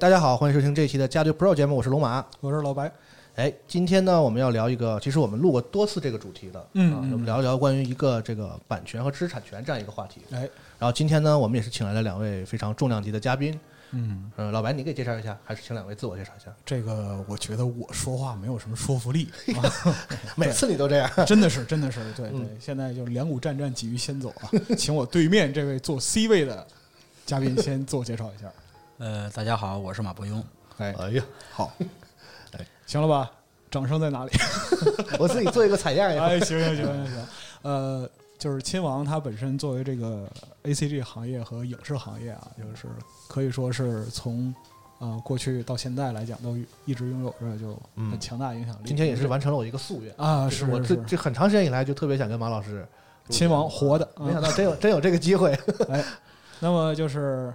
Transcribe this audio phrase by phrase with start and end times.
[0.00, 2.24] 大家好，欢迎收听这一期的加丢 Pro 节目，我是龙马。
[2.40, 2.90] 我是老白。
[3.34, 10.22] 哎，今天呢，我们要聊一个，其实我们录过多次这个主题的，啊，嗯嗯我们聊一聊关于一个这个版权和知识产权这样一个话题。
[10.30, 10.48] 哎，
[10.78, 13.60] 然后今天呢，我们也是请来了两位非常重量级的嘉宾。
[13.90, 16.50] 嗯，呃，老白，你给介绍一下，还是请两位自我介绍一下？
[16.64, 19.60] 这个我觉得我说话没有什么说服力，啊、
[20.34, 21.10] 每次你都这样。
[21.26, 22.40] 真的是，真的是，对对。
[22.40, 24.48] 嗯现在就两股战战，急于先走啊！
[24.78, 26.66] 请我对面这位坐 C 位的
[27.26, 28.50] 嘉宾先自我介绍一下。
[29.00, 30.42] 呃，大家好，我是马伯庸。
[30.76, 31.72] 哎，哎呀，好，
[32.52, 33.30] 哎行了吧？
[33.70, 34.30] 掌声在哪里？
[35.18, 36.26] 我自己做一个采样也好。
[36.26, 37.26] 哎，行行行行行，
[37.62, 40.28] 呃，就是亲王他本身作为这个
[40.64, 42.88] A C G 行业和影视行业啊，就是
[43.26, 44.54] 可以说是从
[44.98, 48.80] 呃过去到现在来讲，都一直拥有着就很强大影响力。
[48.84, 52.86] 今天也是完成了我一个夙愿啊，就是我这这很长时间以来就特别想跟马老师
[53.30, 55.58] 亲王活的，啊没想到真有真有这个机会。
[55.88, 56.04] 哎，
[56.58, 57.50] 那么就是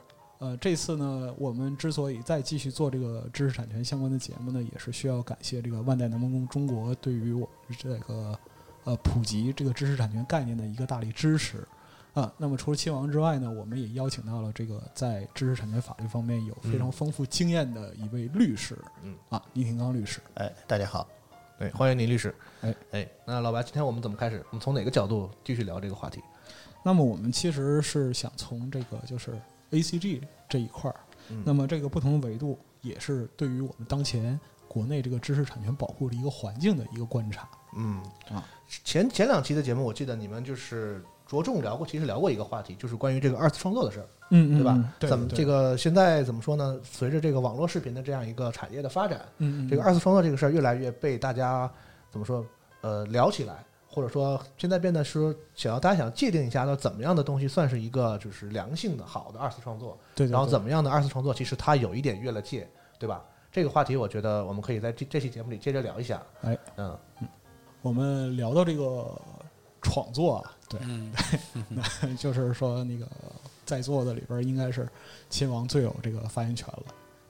[0.45, 8.37] 呃，这次呢，我们之所以再继续做这个知识产权相关的节目呢，也是需要感谢这个万代南梦宫中国对于我们这个
[8.83, 11.67] 呃普及这个知识产权概念的一个大力支持。
[12.13, 20.19] 啊，那么除了亲王之外呢，我们也邀请到了这个在知识产权法律方面有非常丰富经验的一位律师，嗯啊，倪廷刚律师。
[20.35, 21.07] 哎，大家好，
[21.57, 22.35] 对，欢迎倪律师。
[22.61, 24.45] 哎哎，那老白，今天我们怎么开始？
[24.51, 26.21] 我们从哪个角度继续聊这个话题？
[26.83, 29.31] 那么我们其实是想从这个就是
[29.71, 30.95] A C G 这一块儿，
[31.29, 37.49] 嗯那么这个不同的维度也是对于我们当前国内这个知识产权保护的一个环境的一个观察。
[37.77, 38.47] 嗯啊，
[38.83, 44.93] 前前两期的节目，我记得你们就是着重聊过，其实聊过一个话题，就是关于这个二次创作的事儿，嗯对吧？
[44.99, 46.79] 对怎么这个现在怎么说呢？
[46.83, 51.69] 随着这个网络视频的这样一个产业的发展，嗯嗯这个二次创作这个事儿越来越被大家
[52.09, 52.45] 怎么说？
[52.81, 53.65] 呃，聊起来，
[53.95, 59.97] 或者说现在变得说想要大家想界定一下，那怎么样的东西算是一个就是良性的好的二次创作？
[60.13, 62.67] 对对对然后怎么样的二次创作，其实它有一点越了界，
[62.99, 63.23] 对吧？
[63.53, 66.21] 这个话题，我觉得我们可以在这这期节目里接着聊一下。
[66.41, 66.97] 哎，嗯，
[67.81, 69.09] 我们聊到这个
[69.81, 71.13] 创作啊，对，嗯，
[71.69, 73.07] 那就是说那个
[73.65, 74.85] 在座的里边应该是
[75.29, 76.83] 亲王最有这个发言权了。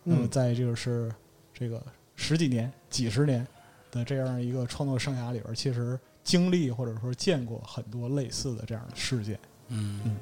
[0.03, 1.13] 那么嗯在这个是
[1.53, 1.79] 这个
[2.15, 3.45] 十几年、几十年
[3.91, 9.39] 的这样一个创作生涯里边，其实经历或者说见过很多类似的这样的事件。
[9.69, 10.17] 嗯嗯，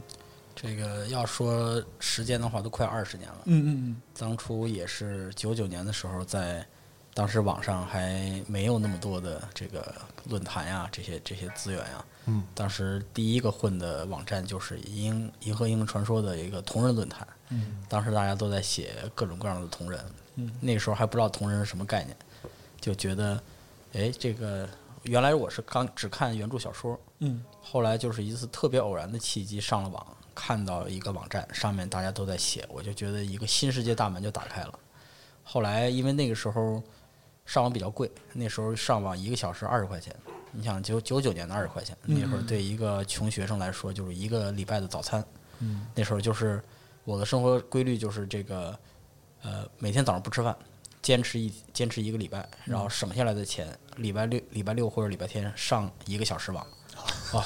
[0.55, 3.39] 这个要说时间的话，都快二十年了。
[3.45, 6.63] 嗯嗯嗯当初也是九九年的时候，在
[7.15, 12.05] 当时网上还没有那么多的这个论坛呀，这些这些资源呀。
[12.25, 17.27] 嗯，当时第一个混的网站就是银银河英雄传说的一个同人论坛。
[17.49, 20.03] 嗯当时大家都在写各种各样的同人，
[20.35, 22.15] 嗯那个时候还不知道同人是什么概念，
[22.79, 23.43] 就觉得，
[23.93, 24.67] 哎，这个
[25.03, 34.79] 原来我是刚只看原著小说，嗯后来就是一次特别偶然的契机，上了网，看到一个网站，上面大家都在写，我就觉得一个新世界大门就打开了。
[35.43, 36.81] 后来因为那个时候
[37.45, 40.15] 上网比较贵，那时候上网一个小时二十块钱，
[40.51, 45.23] 你想九九九年的二十块钱，那会儿对一个穷学生来说就是一个礼拜的早餐。
[45.59, 46.61] 嗯那时候就是
[47.03, 48.77] 我的生活规律就是这个，
[49.41, 50.55] 呃，每天早上不吃饭，
[51.03, 56.65] 坚持一坚持一个礼拜，然后省下来的钱，礼拜六礼拜六或者礼拜天上一个小时网，
[57.33, 57.45] 哇！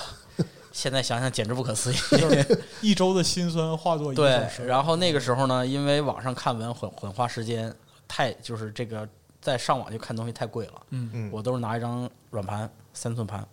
[0.71, 1.95] 现在想想简直不可思议。
[2.11, 4.65] 就 是一周的辛酸化作一个对小，时。
[4.65, 7.73] 然后那个时候呢，因为网上看文很很花时间，
[8.07, 9.09] 太就是这个
[9.41, 13.43] 在上网就看东西太贵了，嗯嗯我都是拿一张软盘三寸盘，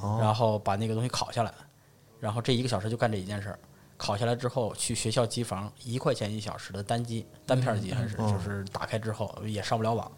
[0.00, 1.52] 哦然后把那个东西拷下来，
[2.20, 3.58] 然后这一个小时就干这一件事儿。
[3.98, 10.10] 拷下来之后，去学校机房一块钱一小时的单机单片机还是嗯就是打开之后也上不了网，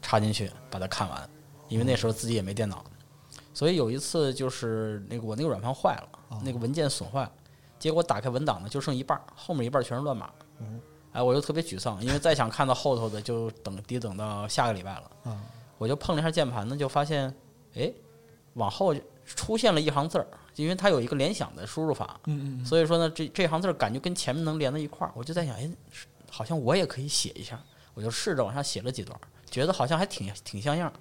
[0.00, 1.28] 插进去把它看完，
[1.68, 2.84] 因为那时候自己也没电脑，
[3.52, 7.32] 所以有一次就是那个我那个软盘坏了，那个文件损坏了，
[7.78, 10.30] 结果打开文档呢就剩一半儿，后面一半儿全是乱码。
[11.12, 15.10] 哎，我就特别沮丧，因为再想看到后头的就等得等到下个礼拜了。
[15.24, 15.42] 啊
[15.78, 17.34] 我就碰了一下键盘呢，就发现，
[17.74, 17.92] 哎，
[18.54, 18.94] 往后
[19.26, 25.70] 出现了一行字儿，因为它有一个联想的输入法，嗯嗯所以说呢，这这行字儿感觉跟前面能连到一块儿，我就在想，哎，
[26.30, 27.60] 好像我也可以写一下，
[27.94, 30.92] 我就试着往上写了几段儿，觉得好像还挺挺像样。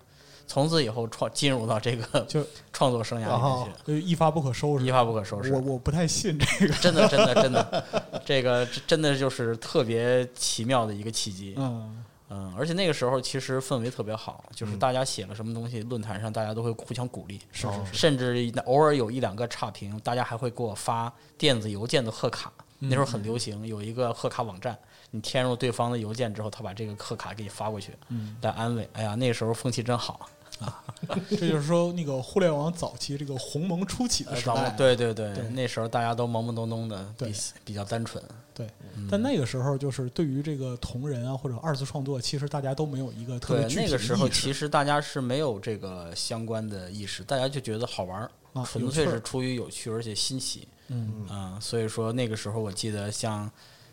[0.48, 5.52] 从此以后创进入到这个就创作生涯里面去，就一发不可收拾，一发不可收拾。
[5.52, 7.84] 我我不太信这个，真的，真的，真的，
[8.24, 11.56] 这个真的就是特别奇妙的一个契机。
[11.57, 22.51] 嗯嗯，而且那个时候其实氛围特别好，就是大家写了什么东西，论坛上大家都会互相鼓励，是是是，甚至偶尔有一两个差评，大家还会给我发电子邮件的贺卡。
[22.77, 24.77] 那时候很流行，有一个贺卡网站，
[25.12, 28.88] 你填入对方的邮件之后，他把这个贺卡给你发过去，嗯，来安慰。
[28.94, 30.30] 哎呀，那时候风气真好。
[30.60, 30.83] 啊
[31.30, 37.33] 这就是说那个互联网早期这个鸿蒙初起的呃时代，对对对对那时候大家都懵懵懂懂的，比对
[37.66, 38.24] 比较单纯。
[38.56, 38.68] 对，
[39.12, 50.66] 但那个时候就是对于这个同人啊或者二次创作，其实大家都没有一个特别对，具体的那个时候其实大家是没有这个相关的意识，大家就觉得好玩儿，啊纯粹是出于有趣而且新奇。
[50.88, 51.28] 嗯。
[51.30, 53.52] 嗯，所以说那个时候我记得像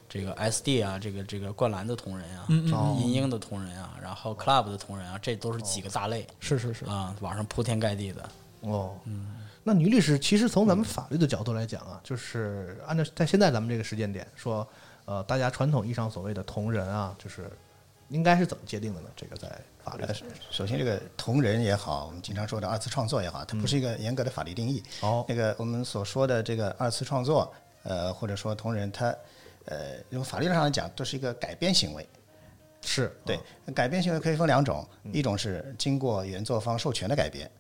[0.09, 8.29] 这个 SD 啊，这个这个灌篮的同人啊，嗯嗯哦嗯，银鹰的同人啊，然后 Club 的同人啊，这都是几个大类是是是，啊，网上铺天盖地的。
[8.61, 8.95] 哦，
[9.65, 14.67] 那女律师，其实从咱们法律的角度来讲啊，就是按照在现在咱们这个时间点说，
[15.05, 17.51] 呃，大家传统意义上所谓的同人啊，就是
[18.09, 19.09] 应该是怎么界定的呢？
[19.15, 19.49] 这个在
[19.85, 24.83] 法律上，首先，这个同人也好，我们经常说的二次创作也好，它不是一个严格的法律定义。
[25.01, 27.53] 哦那个我们所说的这个二次创作，
[27.85, 29.15] 呃，或者说同人，它
[29.67, 32.07] 呃，用法律上来讲，都是一个改编行为。
[32.85, 33.39] 是对，
[33.73, 37.51] 改编行为可以分两种，一种是经过原作方授权的改编，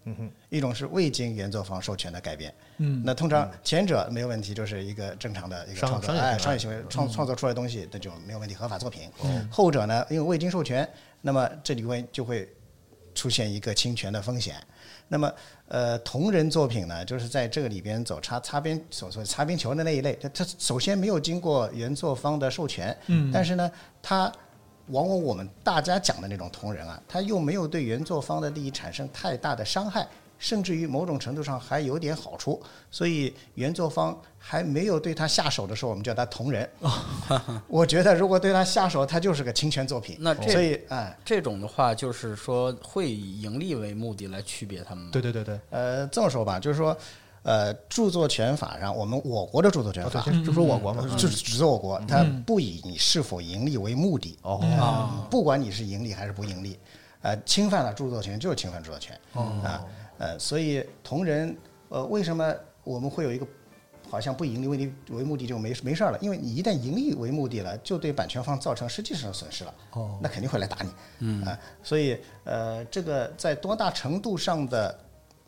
[0.48, 2.52] 一种是未经原作方授权的改编。
[2.78, 3.02] 嗯。
[3.04, 9.08] 那通常前者没有问题，就是一个正常的一个创作，哎，商业行为创创作出来的东西，那就没有问题，合法作品。
[9.50, 10.88] 后者呢，因为未经授权，
[11.20, 12.52] 那么这里会就会
[13.14, 14.56] 出现一个侵权的风险。
[15.08, 15.30] 那么，
[15.68, 23.30] 呃，同人作品呢，就是在这个里边走擦擦边所说擦边球的那一类，它它首先没有经过原作方的授权，嗯。
[23.30, 23.70] 但是呢，
[24.00, 24.32] 它
[24.88, 30.06] 往往我们大家讲的那种同人啊，他又没有对原作方的利益产生太大的伤害，
[30.38, 36.68] 甚至于某种程度上还有点好处，所以原作方还没有对他下手的时候，我们叫他同人。
[37.68, 40.16] 我觉得如果对他下手，他就是个侵权作品。
[40.18, 45.10] 那这所以哎，这种的话，就是说会以盈利为目的来区别他们吗？
[45.12, 46.96] 对对对对，呃，这么说吧，就是说，
[47.42, 54.38] 呃，著作权法上，我们我国的著作权法，先就说我国嘛，就是只是我国，它不以你是否盈利为目的。
[54.42, 56.78] 哦啊，不管你是盈利还是不盈利，
[57.20, 59.18] 呃，侵犯了著作权就是侵犯著作权。
[59.34, 59.84] 啊，
[60.18, 61.56] 呃，所以同人，
[61.88, 62.54] 呃，为什么
[62.84, 63.46] 我们会有一个
[64.08, 66.18] 好像不盈利为利为目的就没没事儿了？
[66.20, 69.74] 因为你一旦盈利为目的了，就对版权方造成实际上的损失了。
[69.94, 70.90] 哦那肯定会来打你。
[71.18, 74.96] 嗯啊，所以呃，这个在多大程度上的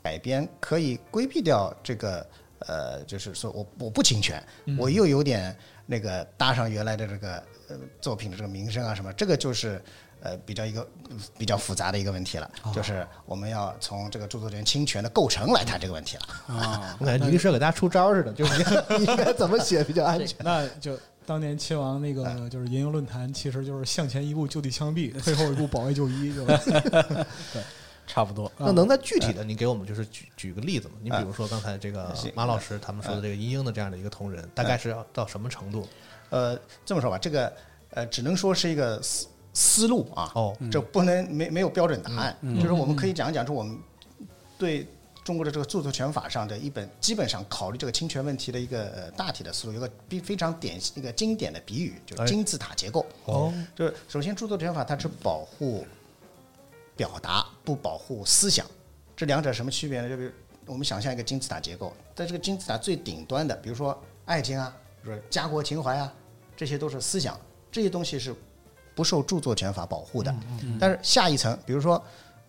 [0.04, 2.24] 改编可以规避掉这个
[2.60, 4.40] 呃，就是说我我不侵权，
[4.78, 5.56] 我又有点
[5.86, 9.82] 那个搭上原来的这个呃作品的这个名声啊什么，这个就是。
[10.20, 16.22] 呃，比较一个嗯比较复杂的一个问题了，就是我们要从这个著作权侵权的构成来谈这个问题了。
[16.54, 18.64] 啊， 我感觉倪律师给大家出招似的，就是
[18.98, 20.34] 你应该怎么写比较安全。
[20.42, 26.46] 那就当年亲王那个 就是银鹰论坛，其实就是向前一步就地枪毙，退后一步保卫就医，就
[28.06, 28.50] 差不多。
[28.58, 30.94] 那能在具体的，你给我们就是举举个例子吗？
[31.02, 35.86] 你比如说刚才这个马老师他们说的这个英英的这样的一个同仁，大概是要到什么程度？
[36.30, 37.52] 呃，这么说吧，这个
[37.90, 40.32] 呃，只能说是一个思思路啊。
[40.34, 43.78] 哦，这不能没没有标准答案，嗯就是我们可以讲一讲，说我们
[44.58, 44.86] 对
[45.22, 53.06] 中国的这个著作权法上的一本基本上考虑这个侵权问题的一个呃大体的思路，有个比非常典型一个经典的比喻，就是金字塔结构。
[53.24, 55.86] 哦，就是首先著作权法它是保护
[56.96, 58.64] 表达，不保护思想，
[59.16, 60.08] 这两者什么区别呢？
[60.08, 60.30] 就比如
[60.66, 66.12] 我们想象一个金字塔结构，在这个金字塔最顶端的，比如说爱情啊，比如说家国情怀啊，
[66.56, 67.38] 这些都是思想，
[67.70, 68.34] 这些东西是
[68.94, 70.34] 不受著作权法保护的。
[70.80, 72.02] 但是下一层，比如说，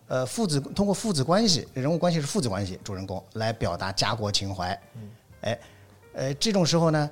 [0.06, 4.80] 呃，父子通过父子关系，人物关系是父子关系，主人公来表达家国情怀，
[5.42, 5.58] 哎，
[6.14, 7.10] 呃，这种时候呢，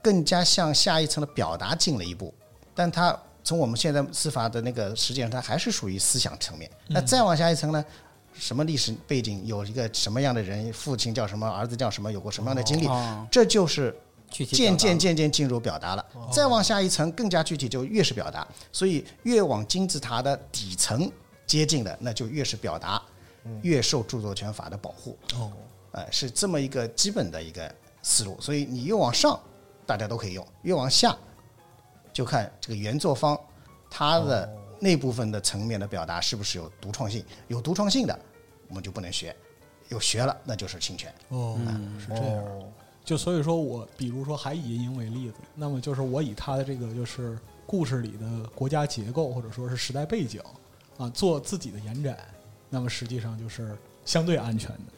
[0.00, 2.32] 更加向下一层的表达进了一步，
[2.74, 3.18] 但它
[3.50, 6.70] 从我们现在司法的那个实践上，它还是属于思想层面。
[6.86, 7.84] 那再往下一层呢？
[8.32, 13.92] 什么历史背景，有一个什么样的人，父亲叫什么，儿子叫什么，有过什么样的经历，哦这就是
[14.30, 16.06] 具体渐渐渐渐进入表达了。
[16.30, 18.46] 再往下一层更加具体，就越是表达。
[18.70, 21.10] 所以越往金字塔的底层
[21.44, 23.02] 接近的，那就越是表达，
[23.62, 25.18] 越受著作权法的保护。
[25.34, 25.50] 哦，
[25.90, 28.40] 呃，是这么一个基本的一个思路。
[28.40, 29.36] 所以你越往上，
[29.84, 31.18] 大家都可以用；越往下，
[32.20, 33.34] 就看这个原作方
[33.88, 37.24] 他的那部分的层面的表达是不是有独创性。
[37.48, 38.18] 有独创性的，
[38.68, 39.32] 我们就不能学；
[39.88, 41.10] 有学了，那就是侵权。
[41.30, 42.44] 哦，嗯是这样。
[43.02, 50.42] 就所以说我，比如说还以银鹰为例子，那么就是我以他的这个就是故事里的国家结构或者说是时代背景
[50.98, 52.18] 啊，做自己的延展，
[52.68, 53.74] 那么实际上就是
[54.04, 54.92] 相对安全的。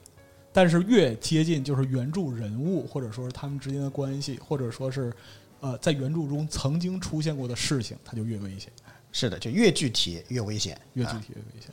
[0.52, 5.14] 但是越接近就是原著人物或者说是他们之间的关系，或者说是
[5.62, 8.70] 呃在原著中曾经出现过的事情，它就越危险，
[9.10, 10.78] 是的，就越具体越危险。
[10.92, 11.70] 越具啊体越危险。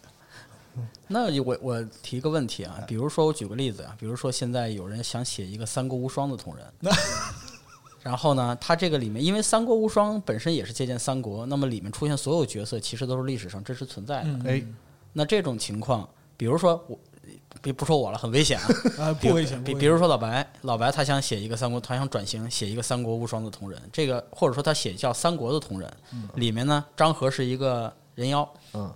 [1.08, 6.66] 那我我提一个问题啊，比如说我举个例子啊，比如说现在有人想写一个《三国无双》的同人，
[8.02, 14.30] 然后呢，他这个里面因为《三国无双》本身也是借鉴三国，那么里面出现所有角色其实都是历史上真实存在的。
[14.30, 14.64] 嗯，哎，
[15.12, 16.98] 那这种情况，比如说我，
[17.62, 18.68] 别不说我了，很危险啊。
[18.98, 25.92] 啊，不危险，不危险比比如说老白，老白他想写一个三国，他想转型写一个三国无双的同人，这个或者说他写叫三国的同人，
[26.36, 28.94] 里面呢张合是一个人妖，嗯，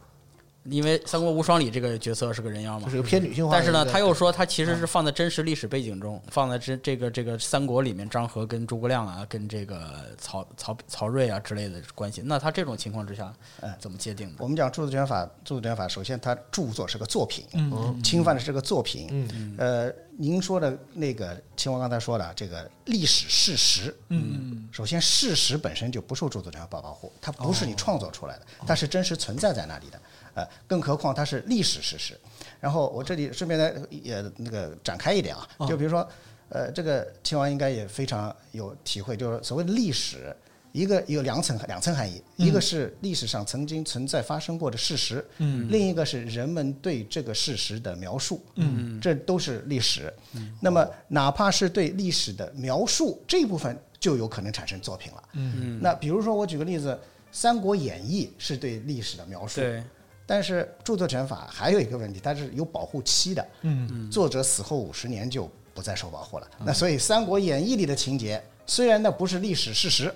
[0.66, 3.64] 因为三国无双里这个角色是个人妖嘛这，是个偏女性化但。
[3.64, 14.36] 是呢他又说他其实是放在真实历史背景中，放在这这个这个三国里面，张合跟诸葛亮啊，跟这个曹曹曹睿啊之类的关系，那他这种情况之下哎怎么界定的？
[14.40, 19.08] 我们讲著作权法，著作权法首先它著作是个作品，嗯侵犯的是这个作品。
[19.12, 30.00] 嗯呃，您说的那个秦王刚才说的这个历史事实，嗯首先事实本身就不受著作权法保护，它不是你创作出来的，它是真实存在在那里的。
[30.36, 32.20] 呃，更何况它是历史事实。
[32.60, 36.08] 然后我这里顺便呢也那个展开一点啊，就比如说，
[36.50, 40.36] 呃，这个秦王应该也非常有体会，就是所谓的历史。
[40.74, 50.12] 一个有两层两层含义，一个是历史上曾经存在发生过的事实，嗯另一个是人们对这个事实的描述，嗯这都是历史。
[50.60, 55.24] 那么哪怕是对历史的描述这一部分，就有可能产生作品了。
[55.34, 56.92] 嗯那比如说我举个例子，
[57.32, 59.84] 《三国演义》是对历史的描述，对，
[60.26, 66.48] 但是著作权法还有一个问题，它是有保护期的，嗯作者死后五十年就不再受保护了。
[66.66, 70.14] 那所以《三国演义》里的情节，虽然那不是历史事实，呃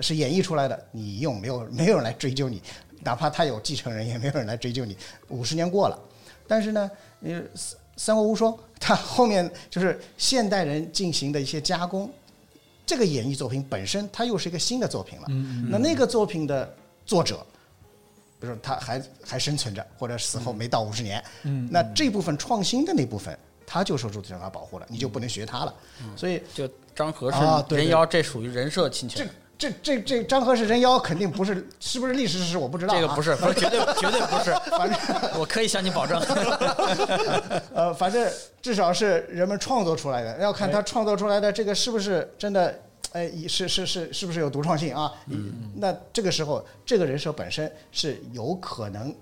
[0.00, 2.62] 是演绎出来的，你用没有没有人来追究你，
[3.02, 4.96] 哪怕他有继承人，也没有人来追究你。
[5.28, 5.98] 五十年过了，
[6.46, 12.10] 但是呢，你，《三三国无双》它后面就是现代人进行的一些加工，
[12.86, 15.26] 这个演绎作品本身它又是一个新的作品了。
[15.28, 17.44] 嗯那那个作品的作者，
[18.38, 25.74] 比如说他还还生存着，或者死后没到五十年，嗯那这部分创新的那部分，他就受著作权法保护了，你就不能学他了。
[26.02, 29.32] 嗯所以就张合是人妖，这属于人设侵权这。
[29.60, 32.96] 这这这张合是人妖，肯定不是，是不是历史事实我不知道、啊。
[32.98, 34.98] 这个不是，不是绝对绝对不是，反正
[35.38, 36.18] 我可以向你保证。
[37.74, 38.26] 呃，反正
[38.62, 42.74] 至少是人们创作出来的，要看他创作出来的这个是不是真的，
[43.12, 45.12] 哎，是是是是不是有独创性啊？
[45.26, 49.14] 嗯，那这个时候，这个人设本身是有可能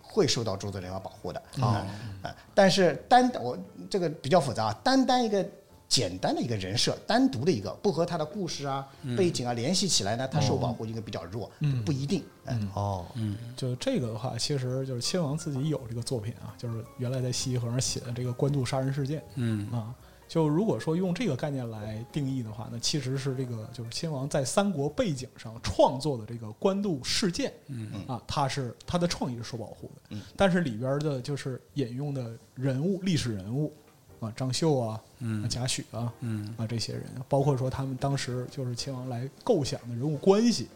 [0.00, 1.84] 会受到著作权法保护的啊、
[2.22, 3.54] 啊但是单我
[3.90, 5.46] 这个比较复杂啊，单单一个。
[5.94, 8.84] 简单的一个人设，单独的一个不和他的故事啊、
[9.16, 11.48] 背景啊联系起来呢，他受保护应该比较弱，
[11.86, 12.24] 不一定。
[12.46, 19.70] 嗯，哦，嗯就这个的话，其实就是亲王自己有这个作品啊，就是原来在西溪河上写的这个官渡杀人事件嗯。
[19.70, 19.94] 啊。
[20.26, 27.92] 就如果说用这个概念来定义的话，那其实是这个就是亲王在三国背景上创作的这个官渡事件，嗯。
[28.08, 30.22] 啊，他是他的创意是受保护的，嗯。
[30.34, 33.72] 但是里边的就是引用的人物历史人物
[34.24, 40.68] 啊，张绣啊，嗯贾诩啊，嗯啊这些人，包括说他们当时就是秦王来构想的人物关系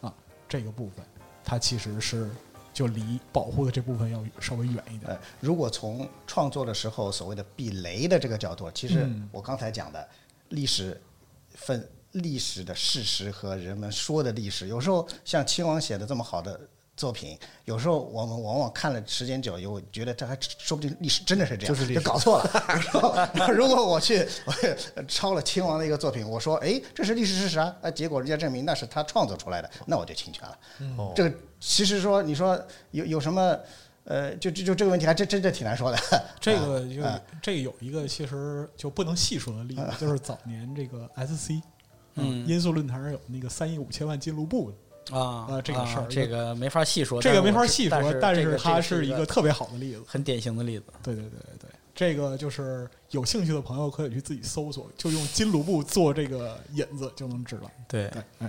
[0.00, 0.14] 啊，
[0.48, 1.04] 这个部分，
[1.44, 2.30] 它其实是
[2.72, 5.10] 就离保护的这部分要稍微远一点。
[5.12, 10.08] 呃，如果从创作的时候所谓的避雷的这个角度，其实嗯我刚才讲的
[10.48, 11.00] 历史
[11.50, 16.60] 分历史的事实和人们说的历史，有时候像亲王写的这么好的
[17.02, 23.30] 作品，有时候我们往往看了时间久了以后，觉得这还说不定历史真的是这样，就是历史搞错了。
[23.52, 24.52] 如果我去我
[25.08, 30.58] 抄了亲王的一个作品，我说哎这是历史事实啊，啊结果人家证明那是他创作出来的，那我就侵权了。
[30.96, 32.56] 哦这个其实说你说
[32.92, 33.58] 有有什么？
[34.04, 35.98] 呃，就就就这个问题还真真的挺难说的。
[36.40, 41.62] 这个就啊这个有一个其实就不能细说的例子， 就是早年这个 SC，
[42.16, 44.76] 嗯音速论坛上有那个三亿五千万进录部的，
[45.10, 45.18] 啊
[45.50, 50.02] 啊这个事儿这个没法细说，这个没法细说，但是它是是一个特别好的例子。
[50.06, 50.84] 很典型的例子。
[51.02, 57.70] 对对对对对，这个就是有兴趣的朋友可以去自己搜索，就用金卢布做这个引子就能知道。
[57.88, 58.48] 对对，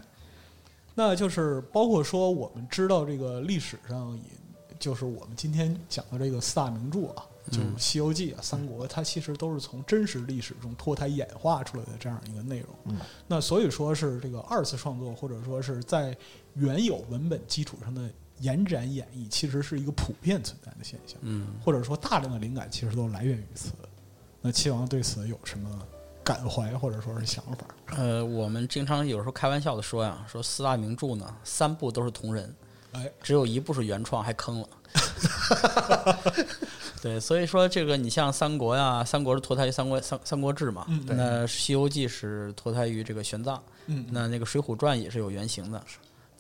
[0.94, 12.70] 那就是包括说我们知道这个历史上，也就是我们今天讲的这个四大名著啊，就《西游记》啊、《三国》，它其实都是从真实历史中脱胎演化出来的这样一个内容。
[12.86, 16.16] 嗯那所以说是这个二次创作，或者说是在
[16.56, 18.02] 原有文本基础上的
[18.40, 23.72] 延展演绎其实是一个普遍存在的现象，嗯，或者说大量的灵感其实都来源于此。
[24.42, 25.70] 那七王对此有什么
[26.24, 27.66] 感怀或者说是想法？
[27.96, 32.54] 呃，我们经常有时候开玩笑的说呀，说四大名著呢，三部都是同人，
[32.92, 34.70] 哎，只有一部是原创，还坑了。
[37.02, 45.84] 对，所以说这个你像三国呀，三国是脱胎于三国三三国志嘛，嗯那西游记是脱胎于这个玄奘，嗯，那那个水浒传也是有原型的。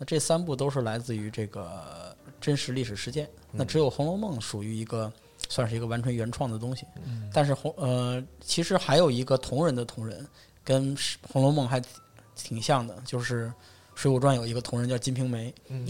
[0.03, 5.10] 那这三部都是来自于这个真实历史事件，那只有《红楼梦》属于一个
[5.48, 6.86] 算是一个完全原创的东西。
[7.05, 10.27] 嗯但是红呃，其实还有一个同人的同人，
[10.62, 10.95] 跟
[11.31, 11.81] 《红楼梦》还
[12.36, 13.48] 挺像的，就是
[13.95, 15.88] 《水浒传》有一个同人叫金瓶梅， 嗯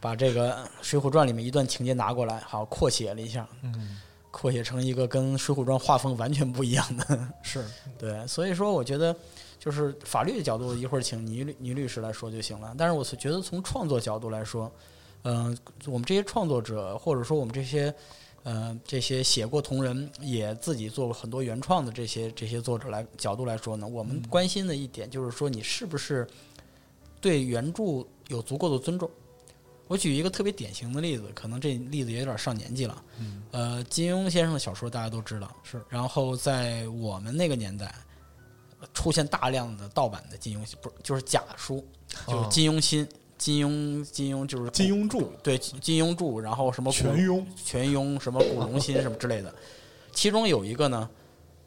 [0.00, 3.98] 把这个《水浒传》里面一段情节拿过来，好扩写了一下，嗯，
[4.30, 7.28] 扩写成一个跟《水浒传》画风完全不一样的。
[7.42, 7.62] 是，
[7.98, 9.14] 对，所以说我觉得
[9.58, 12.74] 就是法律的角度，一会儿请倪律倪律师来说就行了。
[12.78, 14.70] 但是我是觉得从创作角度来说，
[15.22, 17.92] 嗯、我们这些创作者或者说我们这些
[18.44, 26.26] 呃这些写过同人也自己做过很多原创的这些这些作者来角度来说呢，我们关心的一点就是说你是不是
[27.20, 29.10] 对原著有足够的尊重。
[29.88, 33.02] 我举一个特别典型的例子，可能这例子也有点上年纪了。
[33.18, 35.82] 嗯，呃，金庸先生的小说大家都知道，是。
[35.88, 37.94] 然后在我们那个年代，
[38.94, 41.84] 出现大量的盗版的金庸，不是就是假书，
[42.26, 43.06] 就是哦金庸新、
[43.36, 49.54] 金庸、金庸就是金庸著、对金庸著，然后什么古全庸，全庸什么古龙新什么之类的。
[50.12, 51.08] 其中有一个呢，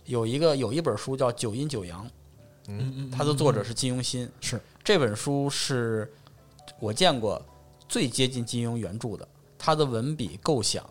[0.05, 2.05] 有一个有一本书叫《九阴九阳》，
[2.67, 4.29] 嗯嗯，它的作者是金庸新。
[4.39, 6.11] 是这本书是
[6.79, 7.41] 我见过
[7.87, 9.27] 最接近金庸原著的，
[9.57, 10.83] 他的文笔构想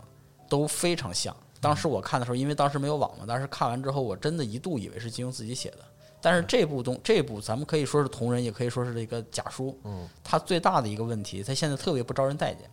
[0.48, 1.34] 都非常像。
[1.60, 5.78] 当时我看的时候，因为当时没有网嘛，但是看完之后，我真的一度以为是金庸自己写的。
[6.22, 9.78] 但是这部东这部咱们可以说是同人，也可以说是一个假书。
[9.84, 12.70] 嗯，它最大的一个问题，它现在特别不招人待见，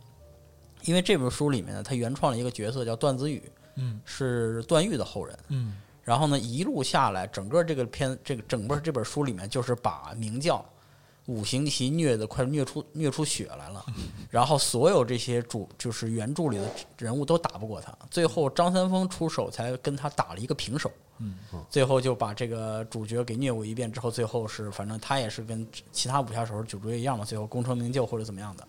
[0.83, 3.43] 因为这本书里面呢，它原创了一个角色叫段子宇，
[3.75, 5.37] 嗯是段誉的后人。
[5.49, 10.63] 嗯然后呢，一路下来，整个这个片，这个整个这本书里面，就是把明教
[11.27, 13.85] 五行棋虐的快虐出虐出血来了。
[14.29, 16.65] 然后所有这些主就是原著里的
[16.97, 20.91] 人物都打不过他，最后张三丰出手才跟他打了一个平手。
[21.19, 21.35] 嗯，
[21.69, 28.67] 最后就把这个主角给虐过一遍之后，最后是反正他也是跟其他武侠小说主角一样嘛，最后功成名就或者怎么样的。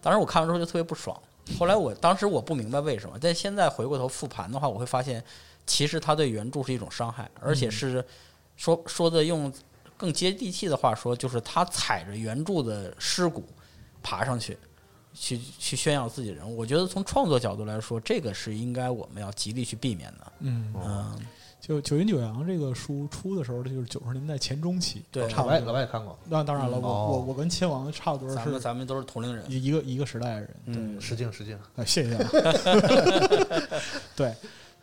[0.00, 1.14] 当时我看完之后就特别不爽。
[1.58, 5.22] 后来我当时我不明白为什么，但现在回过头复盘的话，我会发现，
[5.66, 8.02] 其实他对原著是一种伤害，而且是
[8.56, 9.52] 说说的用
[10.00, 13.44] 更接地气的话说，就是他踩着原著的尸骨
[14.02, 14.56] 爬上去，
[15.12, 16.56] 去去炫耀自己人物。
[16.56, 20.32] 我觉得从创作角度来说，这个是应该我们要极力去避免的。
[20.38, 21.18] 嗯，嗯，
[21.60, 25.66] 就《九阴九阳》这个书出的时候，就是九十年代前中期，对老外差不多。
[25.66, 29.44] 老外也看过，那当然了，嗯我哦我我跟亲王差不多是咱们咱们都是同龄人。
[29.50, 32.30] 一一个一个时代的人，对嗯实境实境，啊，谢谢啊。
[34.16, 34.34] 对，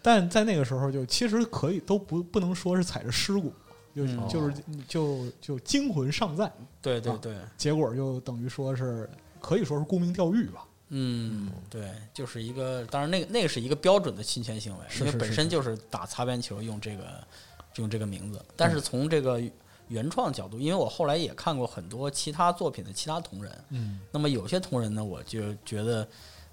[0.04, 3.52] 但在那个时候就其实可以都不不能说是踩着尸骨，
[3.98, 4.30] 就、嗯。
[4.30, 4.54] 就是
[4.88, 9.10] 就就惊魂尚在，啊对对对，结果就等于说是
[9.42, 10.64] 可以说是沽名钓誉吧。
[10.90, 17.28] 嗯，对，就是一个，当然那个那个是一个标准的侵权行为，因为本身就是打擦边球用这个
[17.76, 19.42] 用这个名字，但是从这个
[19.90, 24.00] 原创角度，因为我后来也看过很多其他作品的其他同人，嗯。
[24.14, 26.08] 那么有些同人呢，我就觉得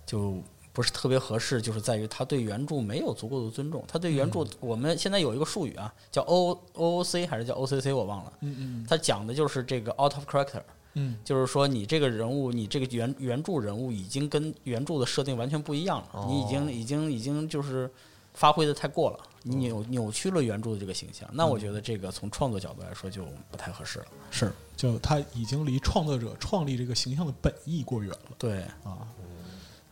[0.05, 0.43] 就
[0.75, 3.85] 不是特别合适，就是在于他对原著没有足够的尊重。
[3.87, 8.33] 他对原著，我们现在有一个术语啊，叫 O O O C 还是叫 O C C，我忘了。
[8.41, 10.61] 嗯嗯他讲的就是这个 out of character，
[10.95, 17.89] 嗯就是说你这个人物，你这个原原著人物已经跟原著的设定完全不一样了，哦你已经已经已经就是
[18.33, 21.29] 发挥的太过了，你扭扭曲了原著的这个形象。
[21.33, 24.07] 那我觉得这个从创作角度来说就不太合适了。
[24.33, 28.31] 是，就他已经离创作者创立这个形象的本意过远了。
[28.37, 29.07] 对，啊。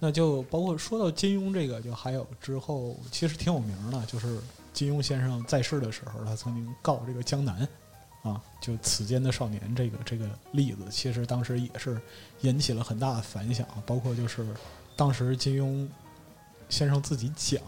[0.05, 4.37] 那就包括说到金庸这个，就还有之后其实挺有名的，就是
[4.73, 7.69] 金庸先生在世的时候，他曾经告这个江南，
[8.25, 12.03] 啊，就此间的少年这个这个例子，其实当时也是
[12.41, 14.45] 引起了很大的反响，包括就是
[14.97, 15.89] 当时金庸
[16.69, 17.63] 先生自己讲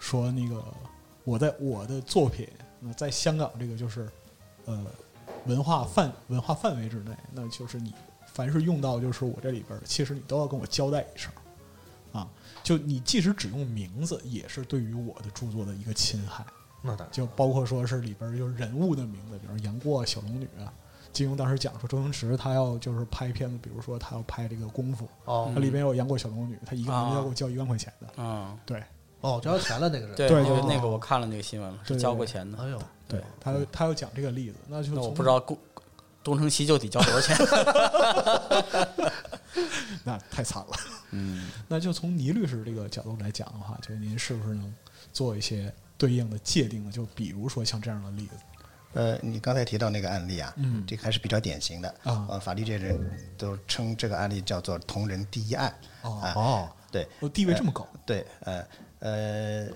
[0.00, 0.60] 说，那个
[1.22, 2.48] 我在我的作品，
[2.96, 4.08] 在香港这个就是
[4.64, 4.84] 呃
[5.46, 7.94] 文化范文化范围之内，那就是你
[8.32, 11.32] 凡是用到就是我这里边，其实你都要跟我交代一声，
[12.12, 12.28] 啊，
[12.62, 16.44] 就你即使只用名字，也是对于我的著作的一个侵害。
[16.82, 20.72] 那当然，就包括说是里边儿就是人物的名字，比如杨过、小龙女啊。
[21.10, 28.06] 金庸当时讲说，周星驰他要就是拍片子，比如说他要拍这个功夫，哦它里边有杨过、小龙女，他一个名字要给我交一万块钱的。
[28.18, 28.82] 嗯，对
[29.22, 32.58] 哦，交钱了那个人，对，对那个对那个我看了那个新闻了，是交过钱的。
[32.58, 35.58] 哎呦，对，他要他要讲这个例子，那就从那我不知道功
[36.22, 37.36] 东成西就得交多少钱？
[40.04, 40.76] 那太惨了。
[41.10, 44.72] 嗯，那就从倪律师这个角度来讲的话，就是您是不是能
[45.12, 46.92] 做一些对应的界定呢？
[46.92, 48.32] 就比如说像这样的例子
[48.94, 52.98] 呃，你刚才提到那个案例啊，嗯这个还是比较典型的啊呃，法律界人
[53.36, 58.64] 都称这个案例叫做“同人第一案”哦啊，哦，对，哦，地位这么高，对，呃
[59.00, 59.68] 呃，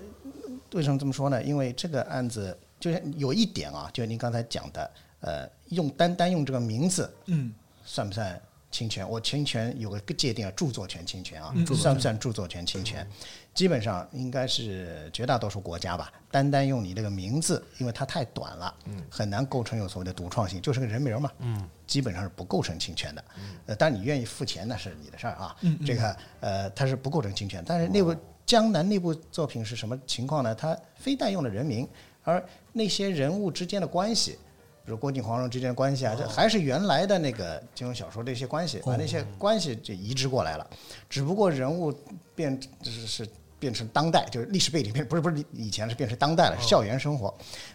[0.73, 1.41] 为什么这么说呢？
[1.43, 4.89] 因为这个案子就是有一点啊，就是您刚才讲的，
[5.23, 7.53] 呃，用单单用这个名字嗯
[7.85, 9.07] 算不算侵权？
[9.09, 13.07] 我侵权有个界定啊，著作权侵权啊，嗯算不算著作权侵权？
[13.53, 23.23] 基本上应该是绝大多数国家吧，单单用你这个名字，因为它太短了，嗯很难构成有所谓的独创性，就是个人名嘛，嗯基本上是不构成侵权的。
[23.67, 25.55] 呃，当然你愿意付钱那是你的事儿啊，
[25.85, 28.13] 这个呃它是不构成侵权，但是那部
[28.45, 30.53] 江南那部作品是什么情况呢？
[30.53, 31.87] 它非但用了人名，
[32.23, 34.37] 而那些人物之间的关系。
[34.85, 40.69] 比如郭靖、黄蓉之间的关系啊，这还是原来的那个金庸小说的一些关系，把那些关系就移植过来了，
[41.09, 41.93] 只不过人物
[42.35, 43.27] 变就是是
[43.59, 47.33] 变成当代，就是历史背景变不是不是以前是变成当代了，校园生活，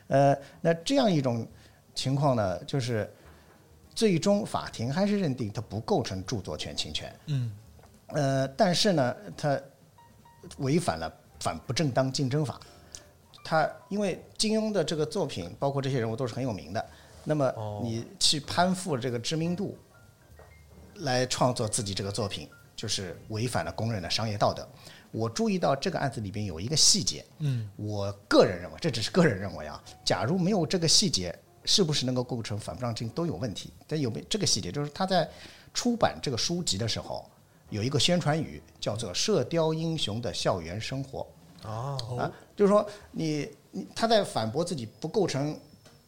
[0.08, 1.46] 呃，那这样一种
[1.94, 3.10] 情况呢，就是
[3.94, 7.52] 最终法庭还是认定它不构成著作权侵权，嗯。
[8.08, 9.60] 呃，但是呢，它
[10.58, 12.58] 违反了反不正当竞争法。
[13.44, 16.86] 他因为金庸的这个作品，包括这些人物都是很有名的，
[17.28, 19.76] 那么你去攀附这个知名度，
[20.94, 24.66] 来创作自己这个作品，就是违反了公认的商业道德。
[25.10, 33.70] 我注意到这个案子里边有一个细节，嗯，我个人认为，这只是个人认为啊，假如没有这个细节，是不是能够构成反不让进都有问题。
[33.86, 35.28] 但有没有这个细节，就是他在
[35.74, 37.28] 出版这个书籍的时候，
[37.68, 41.26] 有一个宣传语叫做“射雕英雄的校园生活”。
[41.64, 45.58] 哦，啊，就是说你你他在反驳自己不构成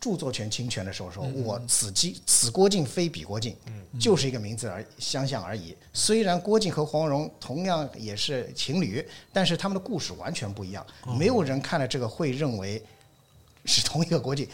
[0.00, 3.54] 著作权侵权的时候说，我此姬此郭靖非彼郭靖，
[4.00, 5.76] 就是一个名字而相像而已。
[5.92, 10.84] 虽然郭靖和黄蓉同样也是情侣，但是他们的故事完全不一样，
[11.18, 12.82] 没有人看了这个会认为
[13.66, 14.48] 是同一个郭靖。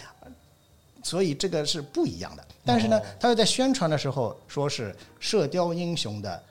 [1.04, 6.42] 所以这个是不一样的，但是呢，他又在宣传的时候说是《射雕英雄》的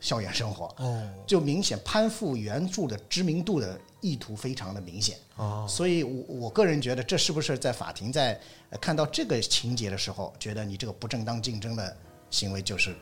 [0.00, 5.16] 校园生活，哦，就明显攀附原著的知名度的意图非常的明显。
[5.36, 8.38] 哦，所以我我个人觉得，这是不是在法庭在
[8.70, 11.96] 呃看到这个情节的时候，觉得你这个不正当竞争的
[12.30, 12.94] 行为就是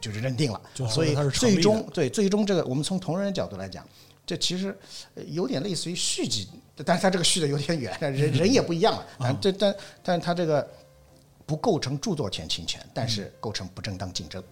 [0.00, 3.86] 就是认定了，所以最终对最终这个我们从同人角度来讲，
[4.26, 4.76] 这其实
[5.14, 6.48] 呃有点类似于续集，
[6.84, 9.06] 但是他这个续的有点远，人 人也不一样了。
[9.18, 10.68] 但这但但他这个
[11.46, 14.42] 不构成著作权侵权，但是构成不正当竞争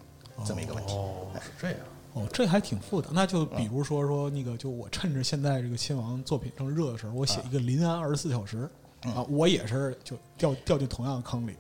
[0.45, 0.95] 这么一个问题。
[0.95, 1.79] 哦，是这样，
[2.17, 3.11] 哦，这还挺复杂。
[3.13, 8.69] 那就比如说说那个，就我趁着现在这个亲王作品正热的时候，我写一个《临安二十四小时》
[9.11, 11.55] 啊，我也是就掉掉进同样的坑里。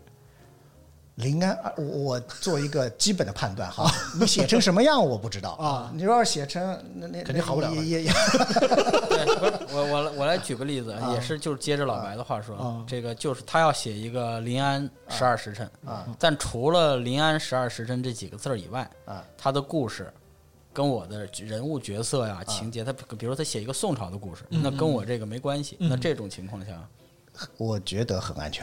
[1.17, 5.91] 临安，我我做一个基本的判断哈，你写成什么样我不知道啊。
[5.95, 6.63] 你要是写成
[6.95, 16.07] 那那肯定好不了也也 也对，我我来我来举个例子，也是就是接着老白的话说，啊这个就是他要写一个临安十二时辰啊。
[16.19, 19.25] 但除了临安十二时辰这几个字儿以外，啊。
[19.39, 20.13] 他的故事
[20.77, 25.75] 跟我的人物角色呀、情节，他比如说他写一个宋朝的故事，那跟我这个没关系。
[25.81, 26.87] 那这种情况下，
[27.57, 28.63] 我觉得很安全。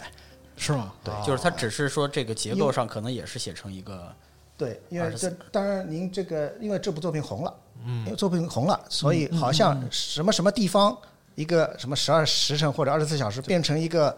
[0.55, 0.93] 是吗？
[1.03, 4.13] 对就是他只是说这个结构上可能也是写成一个
[4.55, 7.51] 对，因为这当然您这个，因为这部作品红了，
[7.83, 10.95] 嗯，因为作品红了，所以好像什么什么地方
[11.33, 14.15] 一个什么十二时辰或者二十四小时变成一个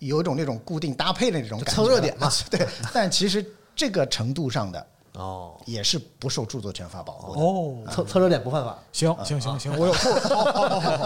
[0.00, 7.40] 有一种那种固定搭配的那种就感觉蹭热点嘛 对，但其实这个程度上的哦，也是不受著作权法保护的。
[7.40, 10.10] 哦，蹭蹭热点不犯法，行行行行，我有数。
[10.14, 10.96] 好好好好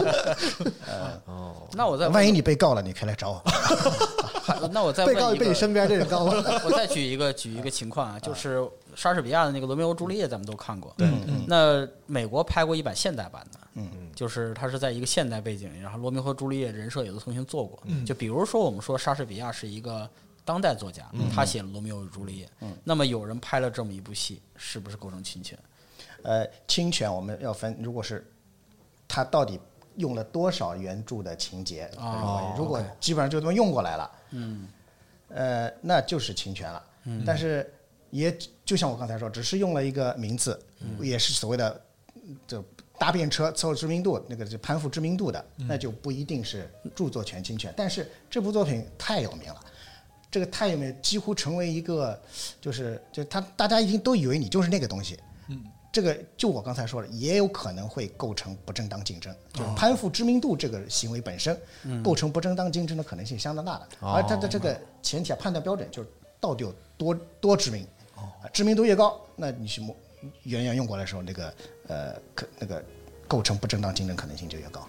[1.27, 3.43] 好那我再万一你被告了，你可以来找我。
[4.71, 10.95] 那我再被告问一个，被你身边这人告了，我再举一个举一个情况啊，就是莎士比亚的那个《罗密欧朱丽叶》，咱们都看过。
[10.97, 17.79] 对，嗯那美国拍过一版现代版的，嗯，就是它是在一个现代背景，然后罗密欧和朱丽叶人设也都重新做过。
[17.85, 18.07] 嗯。
[18.07, 20.09] 就比如说我们说莎士比亚是一个
[20.47, 22.47] 当代作家，嗯他写了《罗密欧与朱丽叶》，
[22.85, 25.59] 那么有人拍了这么一部戏，是不是构成侵权？
[26.23, 28.25] 呃，侵权我们要分，如果是
[29.09, 29.59] 他到底
[29.97, 34.69] 用了多少原著的情节，哦如果基本上就这么用过来了，嗯，
[35.29, 36.85] 呃，那就是侵权了。
[37.05, 37.69] 嗯，但是
[38.11, 40.61] 也就像我刚才说，只是用了一个名字，
[41.01, 41.81] 也是所谓的
[42.47, 42.65] 就
[42.99, 47.75] 搭便车凑知名度，那个就攀附知名度的，那就不一定是著作权侵权。
[47.77, 49.61] 但是这部作品太有名了。
[50.37, 52.21] 这个太有名，几乎成为一个，
[52.61, 55.19] 就是就他大家一听都以为你就是那个东西，
[55.49, 55.65] 嗯。
[55.93, 61.59] 这个就我刚才说了，也有可能会构成不正当竞争，就是攀附知名度这个行为本身
[62.05, 63.89] 构成不正当竞争的可能性相当大的。
[64.01, 69.97] 而它的这个前提啊，判断标准就是到底有多多知名，啊，知名度越高，那你去摸
[70.43, 71.55] 原样用过来的时候，那个
[71.87, 72.85] 呃可那个
[73.27, 74.87] 构成不正当竞争可能性就越高。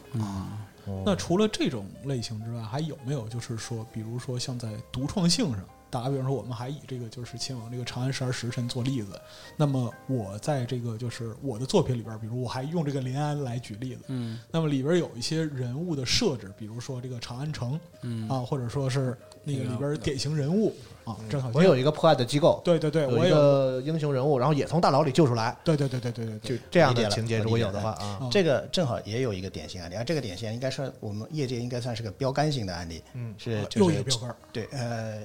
[1.06, 9.20] 那除了这种类型之外，还有没有就是说，比如说像在独创性上，打个比方说，我们还以这个就是前往这个长安十二时辰做例子。
[9.56, 18.28] 那么我在这个就是我的作品里边，比如我还用这个临安来举例子，嗯，那么里边有一些人物的设置，比如说这个长安城，嗯。
[18.28, 19.18] 啊，或者说是
[19.48, 35.22] 那个里边典型人物啊，正好我有一个破案的机构，对对对，有一我有个英雄人物，然后也从大牢里救出来，对对对对对对对，就这样的情节，如果有的话啊，嗯这个正好也有一个典型案例，而这个典型应该说我们业界应该算是个标杆性的案例，嗯是就又一个是标杆，对，呃，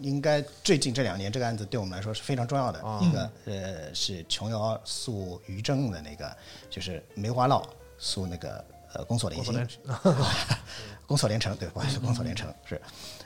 [0.00, 6.36] 应该最近这两年这个案子对我们来说是非常重要的啊一个，呃，是琼瑶诉于正的那个，
[6.68, 7.62] 就是梅花烙
[7.96, 9.54] 诉那个呃宫锁连心
[11.12, 12.80] 宫锁连，城，对，不好意思，宫锁连城是，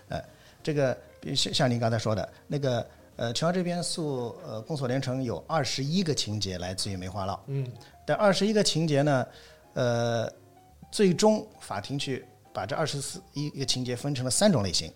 [0.09, 0.21] 呃，
[0.61, 0.99] 这个
[1.37, 2.85] 像像您刚才说的那个。
[3.19, 7.67] 呃，琼瑶这边诉呃宫锁连城有二十一个情节来自于梅花烙，嗯，
[8.07, 9.27] 但二十一个情节呢，
[9.73, 10.31] 呃，
[10.93, 14.93] 最终法庭去把这二十四一一个情节分成了三种类型，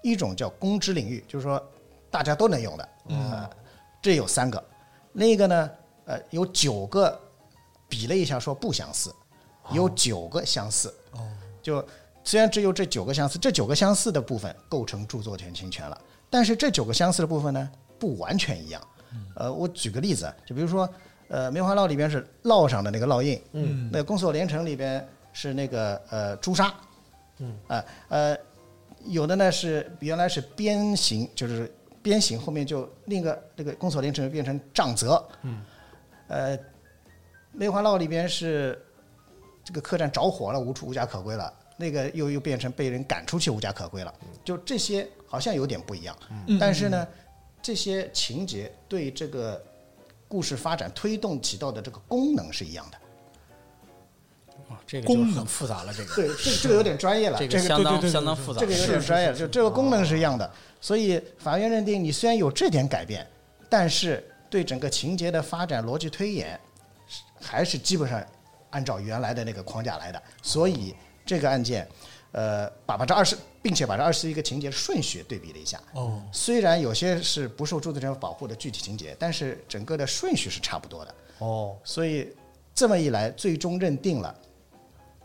[0.00, 1.60] 一种叫公知领域，就是说
[2.08, 3.50] 大家都能用的，呃，
[4.00, 4.62] 这有三个；
[5.14, 5.70] 另一个呢，
[6.04, 7.20] 呃，有九个
[7.88, 9.12] 比了一下说不相似，
[9.72, 11.28] 有九个相似，哦，
[11.60, 11.84] 就
[12.26, 15.96] 虽然只有这九个相似，这九个相似的部分构成著作权侵权了，
[16.28, 18.82] 但是这九个相似的部分呢，不完全一样。
[19.36, 20.92] 呃，我举个例子，就比如说，
[21.28, 23.88] 呃，梅花烙里边是烙上的那个烙印，嗯。
[23.92, 26.74] 那宫锁连城里边是那个呃朱砂，
[27.38, 27.56] 嗯。
[27.68, 28.36] 啊呃
[29.04, 35.62] 有的呢是原来是鞭刑，就是鞭刑后面就另一个那个宫锁连城变成杖责，嗯，
[36.26, 36.58] 呃，
[37.52, 38.84] 梅花烙里边是
[39.62, 41.52] 这个客栈着火了，无处无家可归了。
[41.76, 47.06] 那个又又变成被人赶出去无家可归了，就这些好像有点不一样，嗯但是呢，
[47.62, 49.62] 这些情节对这个
[50.26, 52.98] 故事发展推动起到的这个功能是一样的。
[54.68, 60.50] 哇这个就功能很复杂了，这个对，这这个有点专业了，这这个个相当对对对对相当复杂，这个有点专业了，就这个功能是一样的。
[60.80, 63.24] 所以法院认定你虽然有这点改变，
[63.68, 66.58] 但是对整个情节的发展逻辑推演，
[67.40, 68.24] 还是基本上
[68.70, 70.20] 按照原来的那个框架来的。
[70.42, 70.94] 所以
[71.26, 71.86] 这个案件，
[72.32, 75.78] 呃，把把这二十，并且把这二十一个情节顺序对比了一下。
[75.92, 81.14] 哦，虽然有些是不受著作权保护的具体情节，但是整个的顺序是差不多的。
[81.40, 82.32] 哦，所以
[82.74, 84.34] 这么一来，最终认定了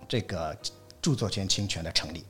[0.09, 0.57] 这个
[1.01, 2.25] 著作权侵权的成立。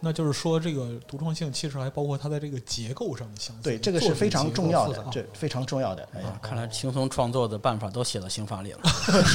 [0.00, 6.08] 那就是说这个独创性其实还包括它在这个结构上的相似，对，这个是非常重要，的这非常重要的。
[6.14, 8.80] 哎啊看来轻松创作的办法都写到刑法里了，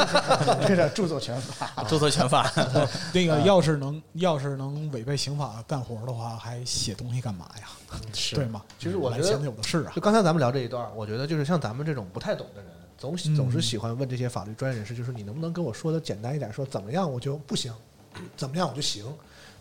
[0.65, 1.69] 这是著作权法。
[1.87, 2.49] 著作权法。
[3.13, 7.67] 那个要是能要是能违背刑法干活的话，还写东西干嘛呀？
[8.13, 8.63] 是对吗？
[8.79, 10.01] 其实我觉得有的是啊就。
[10.01, 17.73] 刚才咱们聊这一段，我觉得就是像咱们这种不太懂的人，总总是喜欢问这些法律专业人士，就是你能不能跟我说的简单一点，说怎么样我就不行，
[18.37, 19.05] 怎么样我就行。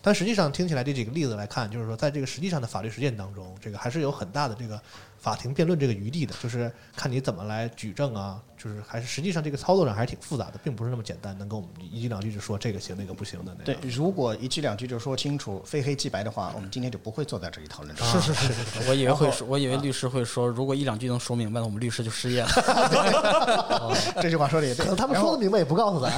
[0.05, 4.79] 但实际上听起来这几个例子来看，就是说在这个实际上的法律实践当中，这个还是有很大的这个
[5.23, 18.09] 法庭辩论这个余地的，就是看你怎么来举证啊，就是还是实际上这个操作上还是挺复杂的，并不是那么简单，能跟我们一句两句就说这个行那个不行的那对。，如果一句两句就说清楚，非黑即白的话，我们今天就不会坐在这里讨论这个。
[18.09, 22.49] 是是是是是， 我以为会说，我以为律师会说，如果一两句能说明白，那我们律师就失业了。
[24.21, 24.83] 这句话说的也对。
[24.83, 26.11] 可能他们说的明白也不告诉咱。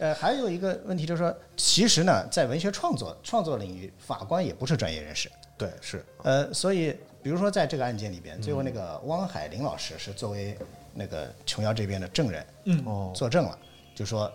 [0.00, 5.30] 呃，还有一个问题就是说，其实呢，在文学创作创作领域，法官也不是专业人士。
[5.56, 10.58] 对，是呃，所以比如说在这个案件里边，最后那个汪海林老师是作为
[10.94, 12.82] 那个琼瑶这边的证人，嗯。
[12.84, 13.58] 哦，作证了，
[13.94, 14.30] 就说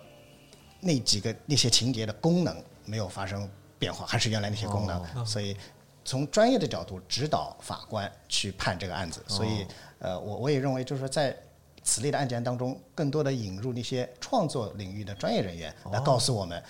[0.79, 5.25] 那几个那些情节的功能没有发生变化，还是原来那些功能，哦。
[5.25, 5.55] 所以
[6.05, 9.23] 从专业的角度指导法官去判这个案子。
[9.27, 9.65] 所以
[9.99, 11.35] 呃，我我也认为就是说在。
[11.83, 16.61] 此类的案件当中，更多的引入那些创作领域的专业人员来告诉我们，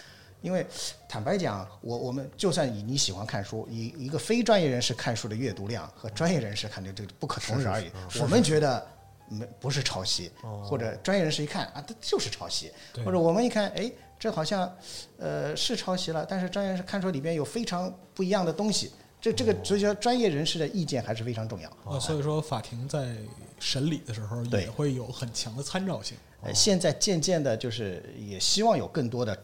[0.47, 0.65] 因为
[1.10, 7.91] 坦白讲，我我们就算以你喜欢看书，以一个非专业人士看书的阅读量和专业人士看的这个不可同日而语。
[8.21, 8.88] 我们觉得
[9.27, 10.31] 没不是抄袭，
[10.63, 12.71] 或者专业人士一看啊，它就是抄袭，
[13.03, 14.73] 或者我们一看，哎，这好像
[15.17, 18.93] 呃是抄袭了，但是专业人士看出里边有非常不一样的东西。
[19.19, 21.69] 这这个所以说专业人士的意见还是非常重要。
[21.83, 23.17] 啊，所以说法庭在
[23.60, 26.15] 审理的时候也会有很强的参照性。
[26.41, 29.36] 呃，现在渐渐的，就是也希望有更多的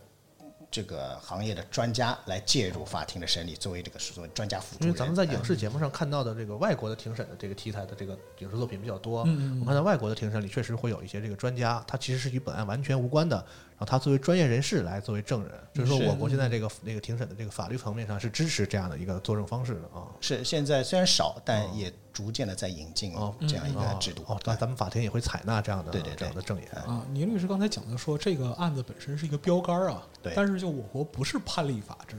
[0.73, 4.85] 这个行业的专家来介入法庭的审理，作为这个作为专家辅助。
[4.85, 20.09] 因为咱们在影视节目上看到的这个外国的庭审的这个题材的这个影视作品比较多，嗯嗯嗯我们看到外国的庭审里确实会有一些这个专家，他其实是与本案完全无关的，然后他作为专业人士来作为证人，就是说我国现在这个那个庭审的这个法律层面上是支持这样的一个作证方式的啊。
[20.21, 24.23] 是现在虽然少，但也逐渐的在引进哦这样一个哦制度。
[24.27, 26.69] 哦，那咱们法庭也会采纳这样的对对对这样的证言。
[26.83, 32.15] 啊，倪律师刚才讲的说，这个案子本身是一个标杆儿啊，对但是就我国不是判例法制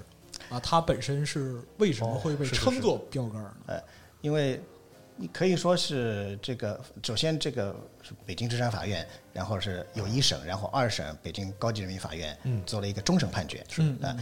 [0.50, 3.54] 啊，它本身是为什么会被称作标杆儿呢？
[3.68, 3.80] 呃，
[4.20, 4.60] 因为
[5.16, 13.64] 你可以说是这个，首先这个是北京芝山法院，然后是有一审，然后二审北京高级人民法院做了一个终审判决。
[13.78, 14.16] 嗯啊，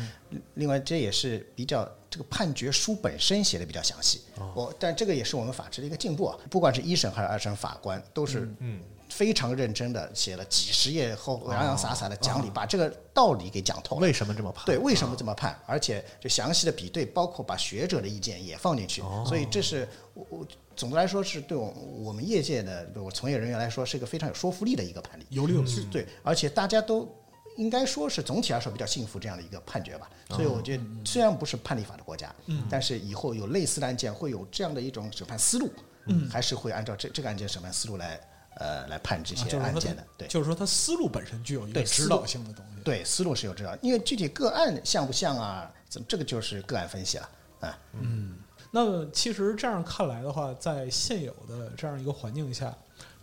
[0.55, 4.23] 另外这也是比较这个判决书本身写的比较详细。
[4.55, 8.81] 我但这个也是我们法治的一个进步啊，不管是一审还是二审法官都是嗯。
[9.13, 14.01] 非常认真的写了几十页后洋洋洒洒的讲理，把这个道理给讲透了。
[14.01, 14.65] 为什么这么判？
[14.65, 15.55] 对，为什么这么判？
[15.67, 21.69] 而且就详细的比对，包括把学者的意见也放进去，所以这是我我总的来说是对我
[22.03, 25.27] 我们业界的我从业人员来说是一个非常有说服力的一个判例。
[25.31, 25.83] 有理有据。
[25.91, 27.09] 对，而且大家都
[27.57, 30.09] 应该说是总体来说比较信服这样的一个判决吧。
[30.31, 35.71] 所以我觉得虽然不是判例法的国家，嗯但是以后有类似的案件会有这样的一种审判思路，
[36.07, 38.21] 嗯还是会按照这这个案件审判思路来
[38.57, 40.07] 呃来判这些啊就是说它案件的。
[40.17, 42.83] 对，就是说他思路本身具有一个指导性的东西。
[42.83, 47.29] 对，思路是有指导，因为具体个案像不像啊，怎么这个就是个案分析了
[47.61, 47.79] 啊。
[48.01, 48.39] 嗯
[48.75, 52.75] 那么其实这样看来的话，在现有的这样一个环境下，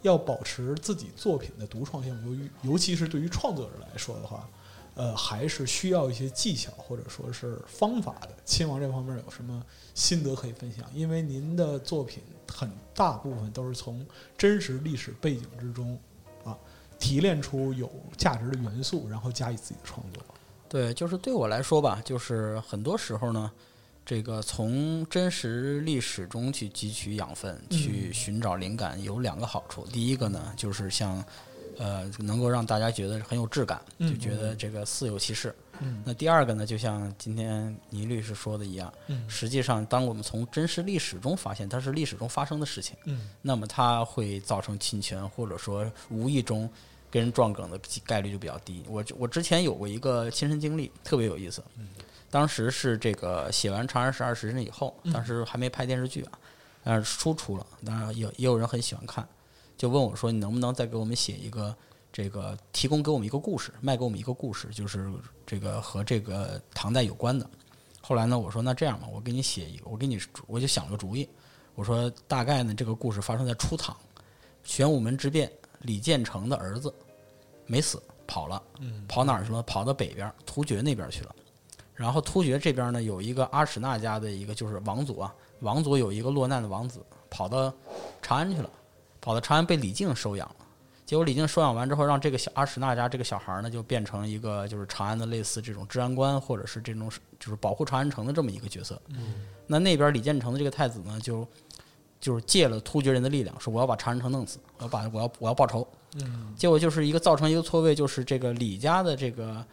[0.01, 4.49] 要保持自己作品的独创性，由于尤其是对于创作者来说的话，
[4.95, 8.29] 呃，还是需要一些技巧或者说是方法的。
[8.45, 10.85] 亲王这方面有什么心得可以分享？
[10.93, 14.05] 因为您的作品很大部分都是从
[14.37, 15.97] 真实历史背景之中
[16.43, 16.57] 啊
[16.97, 20.23] 提炼出有价值的元素，然后加以自己的创作。
[20.67, 23.51] 对，就是对我来说吧，就是很多时候呢，
[24.09, 29.85] 这个从真实历史中去汲取养分，去寻找灵感，有两个好处。
[29.93, 31.23] 第一个呢，就是像
[31.77, 35.53] 呃，能够让大家觉得很有质感，就觉得这个似有其事。
[35.79, 46.67] 嗯那第二个呢，就像今天倪律师说的一样，嗯实际上当我们从真实历史中发现它是历史中发生的事情，嗯那么它会造成侵权，或者说无意中
[47.11, 48.83] 跟人撞梗的概率就比较低。
[48.87, 51.63] 我我之前有过一个亲身经历，特别有意思。
[52.31, 56.39] 当时是这个写完《长安十二时辰》以后，当时还没拍电视剧啊，
[56.83, 59.27] 但是书出了，当然也也有人很喜欢看，
[59.77, 61.75] 就问我说：“你能不能再给我们写一个
[62.11, 65.11] 这个提供给我们一个故事，卖给我们一个故事，就是
[65.45, 67.49] 这个和这个唐代有关的。”
[68.01, 71.27] 后来呢，我说：“那这样吧，我给你写一个，我给你我就想了个主意，
[71.75, 73.95] 我说大概呢，这个故事发生在初唐，
[74.63, 76.93] 玄武门之变，李建成的儿子
[77.65, 78.61] 没死，跑了，
[79.07, 79.61] 跑哪儿去了？
[79.63, 81.35] 跑到北边儿突厥那边儿去了。
[81.99, 87.73] 然后突厥这边呢，有一个阿史那家的一个就是王族啊，王族有一个落难的王子，跑到
[88.21, 88.69] 长安去了，
[89.19, 90.55] 跑到长安被李靖收养了。
[91.05, 98.97] 结果李靖收养完之后，让这个小阿史那家这个小孩呢，就变成一个就是长安的类似这种治安官，或者是这种就是保护长安城的这么一个角色。
[99.67, 101.45] 那那边李建成的这个太子呢，就
[102.21, 105.85] 就是借了突厥人的力量，说我要把长安城弄死，我要把我要我要报仇。
[106.15, 109.65] 嗯结果就是一个造成一个错位，就是这个李家的这个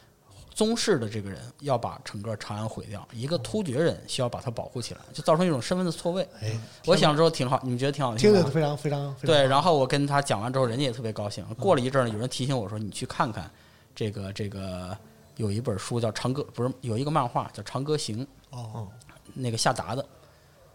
[0.56, 6.26] 宗室的这个人要把整个长安毁掉，一个突厥人需要把它保护起来，就造成一种身份的错位。
[6.40, 8.38] 哎，我想之后挺好，你们觉得挺好听的？
[8.38, 11.44] 听着非常非常对，然后我跟他讲完之后，人家也特别高兴。
[11.56, 13.50] 过了一阵儿，有人提醒我说：“你去看看
[13.94, 14.96] 这个这个
[15.36, 18.88] 有一本书叫《长歌》，不是有一个漫画叫《长歌行》，哦
[19.34, 20.02] 那个夏达的。”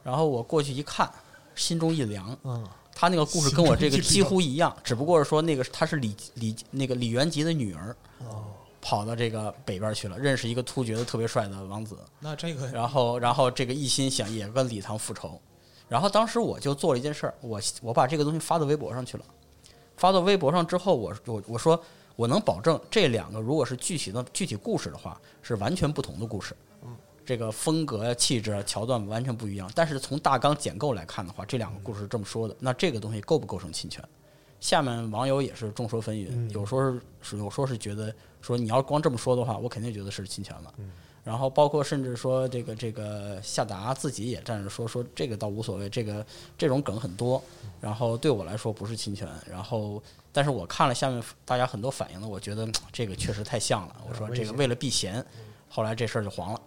[0.04, 1.12] 然后我过去一看，
[1.56, 2.38] 心中一凉。
[2.44, 2.63] 嗯
[2.94, 8.44] 他那个故事跟我这个几乎一样，只不过是说那个他是李李那个李元吉的女儿，哦
[8.82, 15.39] 跑到这个北边去了，认识一个突厥的特别帅的王子，那这个然后然后这个一心想也跟李唐复仇，
[15.88, 19.24] 然后当时我就做了一件事儿，我我把这个东西发到微博上去了，
[19.98, 21.82] 发到微博上之后，我我我说
[22.15, 26.56] 我能保证这两个如果是具体的具体故事的话，是完全不同的故事。
[27.24, 29.72] 这个风格呀、气质啊、桥段完全不一样。
[29.76, 34.04] 但是从大纲简构来看的话，这两个故事是这么说的，那这个东西构不构成侵权？
[34.62, 40.74] 下面网友也是众说纷纭，有说是有说是觉得说你要光这么说的话，我肯定觉得是侵权了。
[41.24, 46.26] 然后包括甚至说这个这个夏达自己也站着说说这个倒无所谓，这个
[46.58, 47.41] 这种梗很多，
[47.80, 49.28] 然后对我来说不是侵权。
[49.47, 50.01] 然后
[50.32, 53.97] 但是我看了下面大家很多反应呢，我觉得嗯 这个确实太像了。
[54.09, 55.24] 我说这个为了避嫌，
[55.70, 56.62] 后来这事儿就黄了。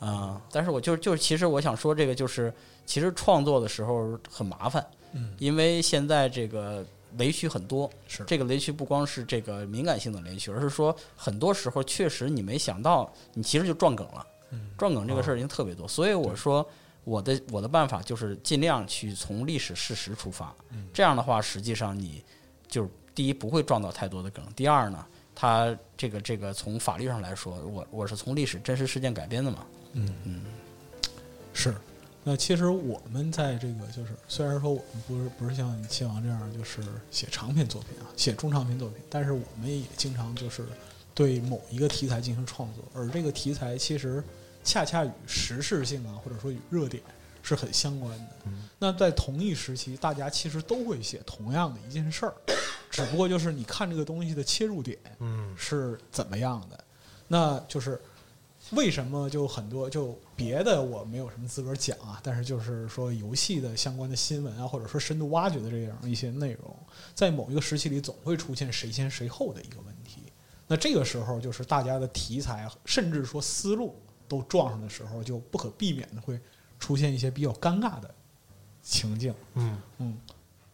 [0.00, 2.50] 啊、但是我就就是其实我想说这个就是
[2.86, 6.82] 其实创作的时候很麻烦，嗯因为现在这个
[7.18, 7.90] 雷区很多。
[8.06, 14.26] 是这个雷区不光是这个敏感性的雷区，而是说很多时候确实你没想到，你其实就撞梗了。
[14.76, 16.68] 撞梗这个事儿已经特别多，所以我说
[17.04, 20.52] 我的我的办法就是尽量去从历史事实出发。
[20.92, 22.24] 这样的话，实际上你
[22.66, 25.06] 就是第一不会撞到太多的梗，第二呢，
[25.36, 29.66] 它这个这个从法律上来说，我我是从历史真实事件改编的嘛。
[29.92, 30.42] 嗯嗯
[31.52, 31.74] 是，
[32.22, 40.66] 那其实我们在这个就是，虽然说我们不是不是像秦王这样就是写长篇作品啊，写中长篇作品，但是我们也经常就是
[41.14, 44.22] 对某一个题材进行创作，而这个题材其实
[44.62, 47.02] 恰恰与时事性啊，或者说与热点
[47.42, 48.52] 是很相关的。
[48.78, 52.34] 那在同一时期，大家其实都会写同样的一件事儿，
[52.90, 56.84] 只不过就是你看这个东西的切入点嗯是怎么样的，
[57.28, 57.98] 那就是
[58.72, 66.76] 为什么就很多就别的我没有什么资格讲啊，但是就是说游戏的相关的新闻啊，或者说深度挖掘的这样一些内容，
[67.14, 70.22] 在某一个时期里总会出现谁先谁后的一个问题。
[70.68, 76.38] 那这个时候就是大家的题材甚至说思路都撞上的时候，就不可避免的会
[76.78, 78.14] 出现一些比较尴尬的
[78.80, 79.34] 情境。
[79.54, 80.16] 嗯嗯，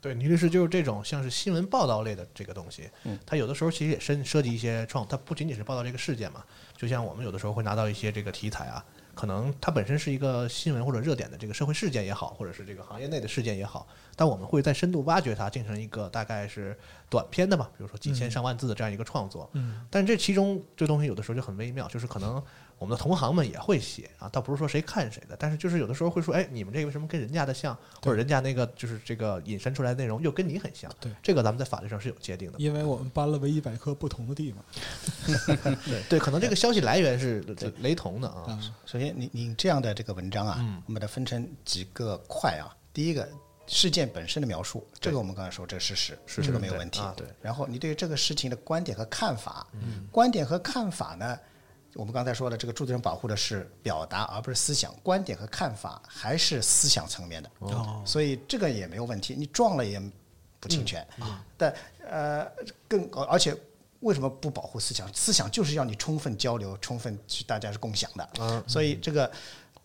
[0.02, 6.44] 对，倪律师就是这种像是新闻报道类的这个东西，嗯它有的时候其实也涉涉及一些创，它不仅仅是报道这个事件嘛，
[6.76, 18.30] 就像我们有的时候会拿到一些这个题材啊，可能它本身是一个新闻或者热点的这个社会事件也好，或者是这个行业内的事件也好，但我们会在深度挖掘它，进行一个大概是短篇的嘛，比如说几千嗯。
[18.30, 19.86] 上万字的这样一个创作，嗯。
[19.90, 22.42] 但这其中这东西有的时候就很微妙，就是可能
[22.78, 32.58] 我们的同行们也会写啊，倒不是说谁看谁的，但是就是有的时候会说，哎，你们这个为什么跟人家的像，或者人家那个就是这个引申出来的内容又跟你很像，对这个咱们在法律上是有界定的。
[32.58, 34.64] 因为我们搬了维基百科不同的地方
[35.86, 38.44] 对对，可能这个消息来源是雷雷同的啊。
[38.48, 42.68] 啊，首先，你你这样的这个文章啊，嗯我们把它分成几个块啊。
[42.92, 43.28] 第一个，
[43.66, 49.66] 事件本身的描述，这个我们刚才说这个事实，是这个没有问题啊对然后你对于这个事情的观点和看法，
[50.10, 51.38] 观点和看法呢，
[51.96, 54.94] 我们刚才说了，这个著作人保护的是表达，而不是思想。
[55.02, 59.34] 观点和看法还是思想层面的，哦所以这个也没有问题。
[59.36, 60.00] 你撞了也
[60.60, 61.06] 不侵权，
[61.56, 61.74] 但
[62.08, 62.46] 呃，
[62.86, 63.56] 更而且。
[64.00, 65.12] 为什么不保护思想？
[65.14, 68.62] 思想就是要你充分交流、充分去大家是共享的。
[68.68, 69.28] 所以这个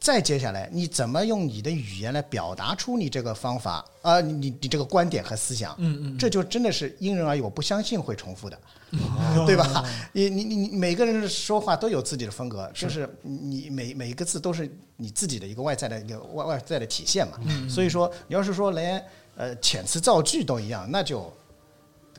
[0.01, 7.39] 再接下来，你怎么用你的语言来表达出你这个方法啊、你你你这个观点和思想，嗯嗯这就真的是因人而异。
[7.39, 8.59] 我不相信会重复的，
[9.47, 9.85] 对吧？
[10.13, 17.39] 你你你你每个人说话都有自己的风格，就是你每每一个字都是你自己的一个外在的一个外外在的体现嘛。
[17.69, 19.03] 所以说，你要是说连
[19.35, 21.31] 呃遣词造句都一样，那就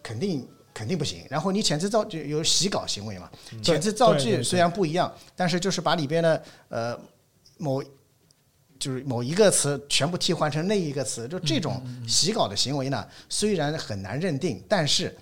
[0.02, 1.24] 肯定肯定不行。
[1.28, 3.30] 然后你遣词造句有洗稿行为嘛？
[3.62, 6.98] 遣词造句虽然不一样，但是就是把里边的呃
[7.58, 7.82] 某
[8.78, 15.14] 就是某一个词全部替换成那一个词，就这种洗稿的行为呢，虽然很难认定，但是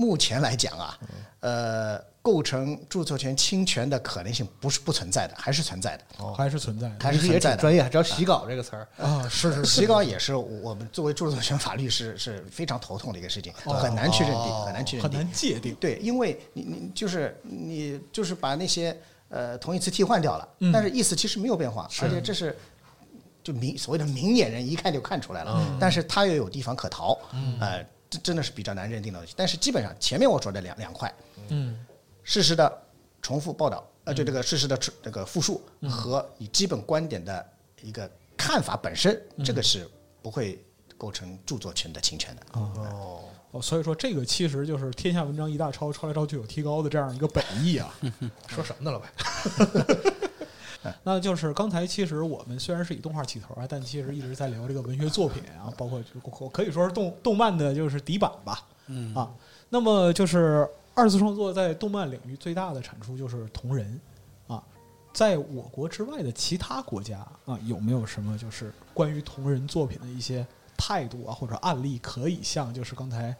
[0.00, 0.98] 目前来讲啊，
[1.40, 6.94] 呃，构成著作权侵权的可能性不是不存在的，还是存在的，还是存在的。
[6.98, 7.56] 还是存在的。
[7.58, 15.12] 专业，只要洗稿这个词儿，啊，是是是 洗稿也是我们作为著作权法律是 是非常头痛的一个事情，很难去认定，很难去认很。
[15.12, 15.74] 难界定。
[15.74, 18.96] 对，因为你你就是你就是把那些
[19.28, 20.72] 呃同义词替换掉了，嗯。
[20.72, 22.56] 但是意思其实没有变化，而且这是
[23.42, 27.18] 就明所谓的明眼人一看就看出来了，但是他又有地方可逃，
[27.60, 29.32] 呃，这真的是比较难认定的东西。
[29.36, 31.10] 但是基本上前面我说的两两块，
[31.48, 31.86] 嗯
[32.22, 32.82] 事实的
[33.22, 37.46] 重复报道，呃，就这个事实的出这个复述嗯和你基本观点的
[37.80, 39.88] 一个看法本身，嗯这个是
[40.20, 40.62] 不会
[40.98, 42.42] 构成著作权的侵权的。
[42.52, 47.94] 哦，哦，所以说这个其实就是天下文章一大抄，抄来抄去有提高的这样一个本意啊。
[48.48, 49.08] 说什么呢，老白？
[51.04, 58.66] 那就是刚才其实我们虽然是以动画起头啊，但其实一直在聊这个文学作品啊，包括就可以说是动动漫的就是底板吧。
[58.86, 59.30] 嗯啊，
[59.68, 64.00] 那么就是二次创作在动漫领域最大的产出就是同人
[64.48, 64.62] 啊，
[65.12, 73.36] 在我国之外的其他国家啊，有没有什么就是关于同人作品的一些态度啊或者案例，可以像就是刚才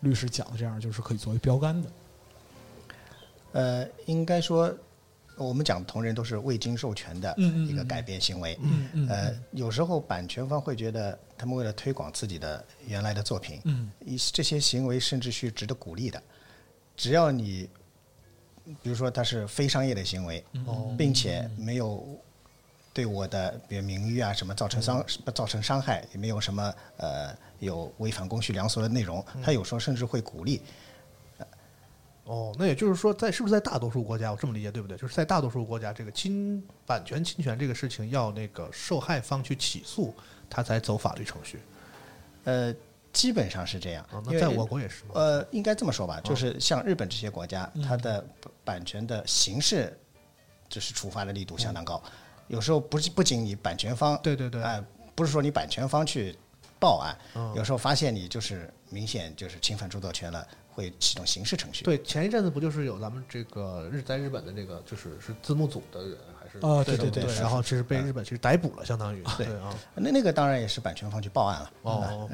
[0.00, 1.88] 律师讲的这样，就是可以作为标杆的？
[3.52, 4.72] 呃，应该说，
[5.36, 8.58] 我们讲同人都是未经授权的一个改变行为。
[8.62, 16.22] 嗯嗯呃，有时候版权方会觉得，他们为了推广自己的原来的作品，嗯一这些行为甚至是值得鼓励的。
[16.96, 17.68] 只要你，
[18.82, 22.06] 比如说它是非商业的行为，嗯并且没有
[22.92, 25.04] 对我的比如名誉啊什么造成伤
[25.34, 30.60] 造成伤害，也没有什么呃有违反公序良俗的内容，他有时候甚至会鼓励。
[32.24, 34.96] 哦，那也就是说，在是不是在大多数国家，我这么理解对不对？
[34.96, 40.14] 就是在大多数国家，这个侵版权侵权这个事情，要那个受害方去起诉，
[40.48, 41.60] 他才走法律程序。
[42.44, 42.74] 呃，
[43.12, 45.10] 基本上是这样那在我国也是吗？
[45.14, 48.24] 呃，应该这么说吧，就是像日本这些国家，它的
[48.64, 49.98] 版权的形式，
[50.68, 52.02] 就是处罚的力度相当高。
[52.48, 54.82] 有时候不是不仅你版权方，对对对哎、
[55.14, 56.36] 不是说你版权方去
[56.78, 57.16] 报案，
[57.54, 61.84] 有时候发现你就是明显就是侵犯著作权了，会启动刑事程序。
[61.84, 71.70] 对，前一阵子不就是有咱们这个日在日本的这个，就是是字幕组的人还是啊对对对对然后其实被日本其实逮捕了，相当于对啊，那那个当然也是版权方去报案了。
[71.82, 72.30] 哦，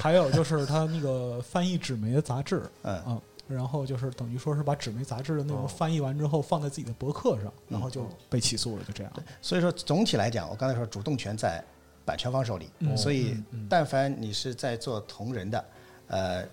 [0.00, 9.12] 还有就是他那个翻译纸媒的杂志，嗯啊，然后就是等于说是把纸媒杂志的内容哦翻译完之后放在自己的博客上，然后就被起诉了，就这样。
[9.40, 11.62] 所以说总体来讲，我刚才说主动权在
[12.04, 15.64] 版权方手里，嗯所以嗯嗯但凡你是在做同人的，
[16.08, 16.44] 呃，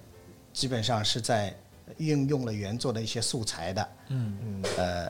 [0.60, 1.56] 基本上是在
[2.00, 4.62] 运用了原作的一些素材的，嗯。
[4.78, 5.10] 呃，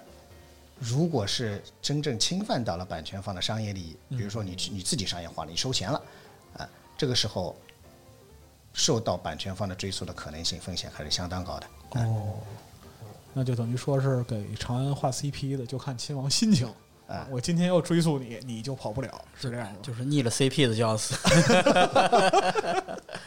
[0.78, 4.18] 如果是真正侵犯到了版权方的商业利益，嗯。
[4.20, 6.00] 比如说你去你自己商业化了，你收钱了，
[6.56, 7.56] 啊、这个时候
[8.74, 11.68] 受到版权方的追溯的可能性风险还是相当高的。
[12.00, 12.36] 哦，
[13.34, 16.72] 那就等于说是给长安画 CP 的，就看亲王心情。
[17.10, 19.80] 啊，我今天要追溯你，你就跑不了，是这样吗？
[19.82, 21.16] 就是腻了 CP 的就要死。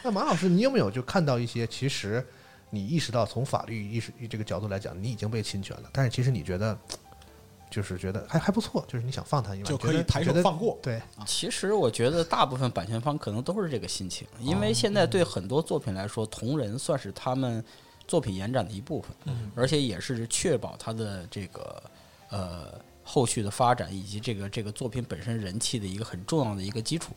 [0.01, 2.25] 那马老师，你有没有就看到一些其实
[2.69, 6.77] 你意识到从法律意识这个角度来讲，你已经被侵权了，但是其实你觉得
[7.69, 10.79] 就是觉得还还不错，就是你想放他一马，就可以抬手放过。
[10.81, 17.61] 对，其实我觉得大部分版权方可能都是这个心情，因为现在对很多作品来说，同人算是他们
[18.07, 21.83] 作品延展的一部分，而且也是确保他的这个
[22.29, 27.13] 呃后续的发展以及这个这个作品本身人气的一个很重要的一个基础。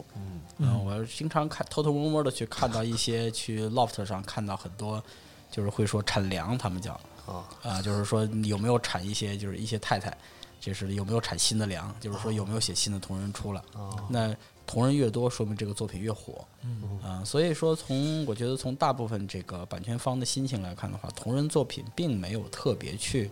[0.59, 5.03] 嗯，我经常看偷偷摸摸的去看到一些去 loft 上看到很多，
[5.51, 6.93] 就是会说产粮，他们叫
[7.27, 10.17] 啊啊，就是说有没有产一些就是一些太太，
[10.59, 13.63] 就是有没有产新的粮，就是说有没有写新的同人出来。
[14.09, 14.35] 那
[14.67, 16.45] 同人越多，说明这个作品越火。
[16.63, 23.31] 嗯啊，所以说从我觉得从大部分这个版权方的心情来看的话，同人作品并没有特别去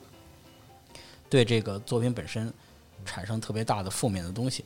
[1.29, 2.53] 对这个作品本身
[3.05, 4.65] 产生特别大的负面的东西，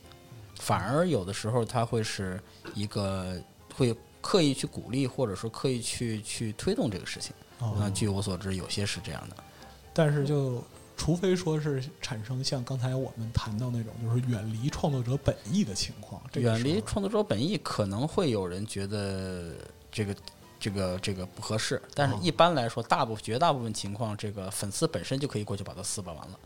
[0.55, 2.39] 反而有的时候它会是
[2.73, 3.41] 一个
[3.73, 7.33] 会刻意去鼓励，或者说刻意去去推动这个事情。
[7.59, 9.35] 哦那据我所知，有些是这样的。
[9.93, 10.63] 但是就
[10.95, 19.55] 除非说是产生像刚才我们谈到那种就是远离创作者本意的情况，这个远离创作者本意，可能会有人觉得
[19.91, 20.15] 这个
[20.59, 26.39] 这个这个不合适，但是一般来说，大部绝大部分情况，这个粉丝本身就可以过去把它撕巴完了，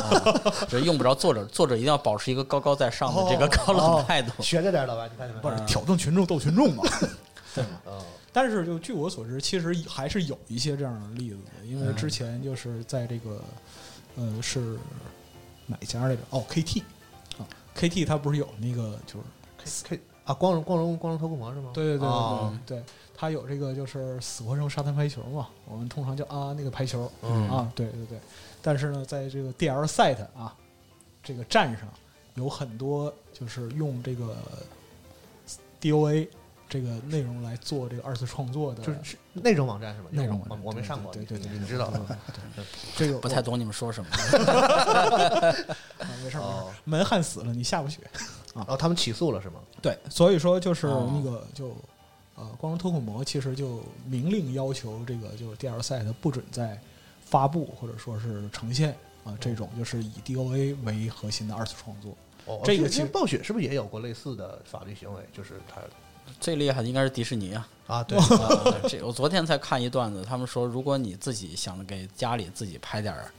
[0.00, 4.42] 啊 这用不着作者，作者一定要保持一个高高在上的这个高冷态度。
[4.42, 5.42] 学着点老板，你看见没？
[5.42, 6.84] 不是挑动群众斗群众嘛？
[7.54, 7.70] 对吗？
[7.86, 13.42] 哦但是就据我所知，其实还是有一些这样的例子的，因嗯为之前就是在这个
[14.14, 14.78] 呃是
[15.66, 16.22] 哪家来着？
[16.30, 16.80] 哦，KT
[17.38, 17.42] 啊
[17.76, 19.24] ，KT 它不是有那个就是。
[19.84, 21.70] K K 啊，光荣光荣光荣脱裤膜是吗？
[21.74, 22.84] 对对对哦对对，
[23.20, 28.18] 它有这个就是死活生沙滩排球嘛，我们通常叫啊那个排球、嗯啊，对对对。
[28.62, 30.56] 但是呢，在这个 DL site 啊
[31.22, 31.86] 这个站上，
[32.36, 34.34] 有很多就是用这个
[35.82, 36.26] DOA
[36.66, 40.08] 这个内容来做这个二次创作的，就是是内容网站是吧？
[40.10, 42.00] 那种网站我没上过，对对对对你你知道的。
[42.96, 44.10] 这个不太懂你们说什么，
[45.98, 46.38] 啊没事
[46.84, 48.00] 门焊死了你下不去。
[48.54, 49.60] 然后他们起诉了是吗？
[49.82, 51.76] 对，所以说就是哦那个就
[52.40, 56.80] 呃，光荣脱裤膜其实就明令要求这个就是 DL site 不准再
[57.22, 62.16] 发布或者说是呈现啊这种就是以 DOA 为核心的二次创作。
[62.46, 65.22] 哦，这个其实暴雪是不是也有过类似的法律行为？
[65.32, 65.82] 就是他
[66.40, 67.68] 最厉害的应该是迪士尼啊。
[67.86, 73.30] 啊，对，啊这我昨天才看一段子，他们说，如果你自己想给家里自己拍点儿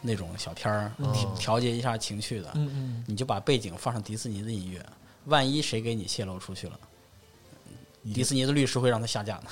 [0.00, 4.84] 那种小片儿，调调节一下情绪的，嗯嗯，你就把背景放上迪士尼的音乐，
[5.24, 6.78] 万一谁给你泄露出去了，
[8.12, 9.44] 迪士尼的律师会让他下架的。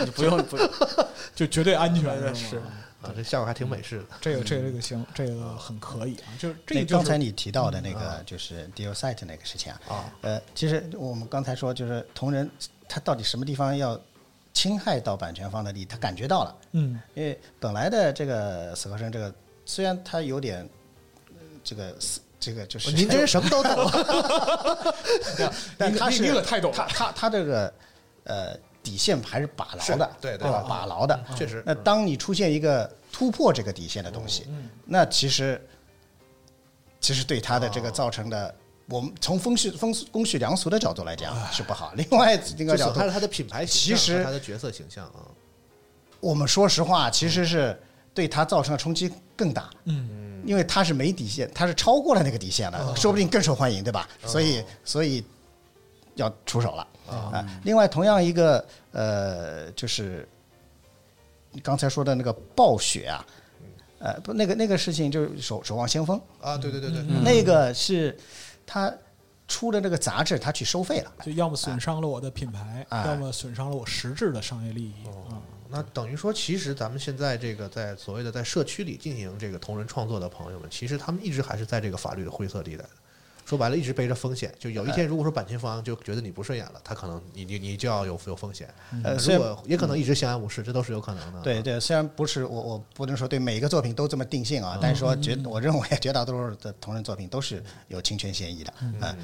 [0.04, 0.70] 你不用不用，
[1.34, 2.66] 就绝对安全的是吗？
[3.02, 4.04] 啊，这效果还挺美式的。
[4.20, 10.12] 这个这个这个行，这个很可以啊，就是这刚才你提到的那个就是 deal site 那个事情啊，啊。
[10.22, 12.50] 呃，其实我们刚才说就是同人
[12.88, 14.00] 他到底什么地方要
[14.52, 17.00] 侵害到版权方的利益，他感觉到了，嗯。
[17.14, 19.32] 因为本来的这个死和生这个
[19.64, 20.68] 虽然他有点
[21.28, 23.90] 呃这个死这个就是您真是什么都懂。
[25.78, 27.72] 但他是你可太懂了他他他这个
[28.24, 30.62] 呃底线还是把牢的，是对对吧？
[30.64, 35.60] 嗯把牢的，确实那当你出现一个突破这个底线的东西，嗯那其实
[37.00, 38.54] 其实对他的哦这个造成的，
[38.88, 41.92] 我们从风序风公序良俗的角度来讲是不好。
[41.96, 45.26] 另外一个角度他的品牌形象其实他的角色形象啊。
[46.20, 47.78] 我们说实话，其实是
[48.14, 49.70] 对他造成的冲击更大。
[49.84, 54.08] 嗯因为他是没底线，他是超过了那个底线了，说不定更受欢迎，对吧？
[54.24, 55.24] 所以，所以
[56.14, 57.44] 要出手了啊。
[57.64, 60.28] 另外，同样一个呃，就是
[61.50, 63.26] 你刚才说的那个暴雪啊，
[63.98, 68.16] 呃，不，那个那个事情就是守守望先锋，啊，对对对对，那个是
[68.64, 68.94] 他
[69.48, 71.12] 出的那个杂志，他去收费了。
[71.24, 74.94] 就要么损伤了我的品牌，哎要么损伤了我实质的商业利益
[75.28, 75.42] 啊。
[75.70, 82.90] 那等于说，其实咱们现在这个在所谓的在社区里进行这个同人创作的朋友们，其实他们一直还是在这个法律的灰色地带的。
[83.44, 84.52] 说白了，一直背着风险。
[84.58, 88.68] 就有一天，如果说版权方就觉得你不顺眼了，他可能你你你就要有有风险。
[89.04, 91.40] 呃，如果也可能一直相安无事，这都是有可能的。
[91.42, 99.16] 对对，虽然不是我我不能说对每一个作品都这么定性啊，但是说绝我认为绝大多数的同人作品都是有侵权嫌疑的，嗯。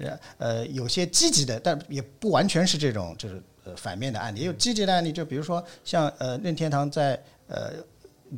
[0.00, 7.72] 呃呃，有些积极的，但也不完全是这种，就是呃反面的案例，也有积极的案例，就比如说像呃任天堂在呃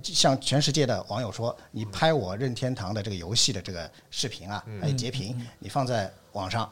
[0.03, 6.71] 向全世界的网友说，你拍我任天堂的这个游戏的这个视频啊，还有截屏，你放在网上，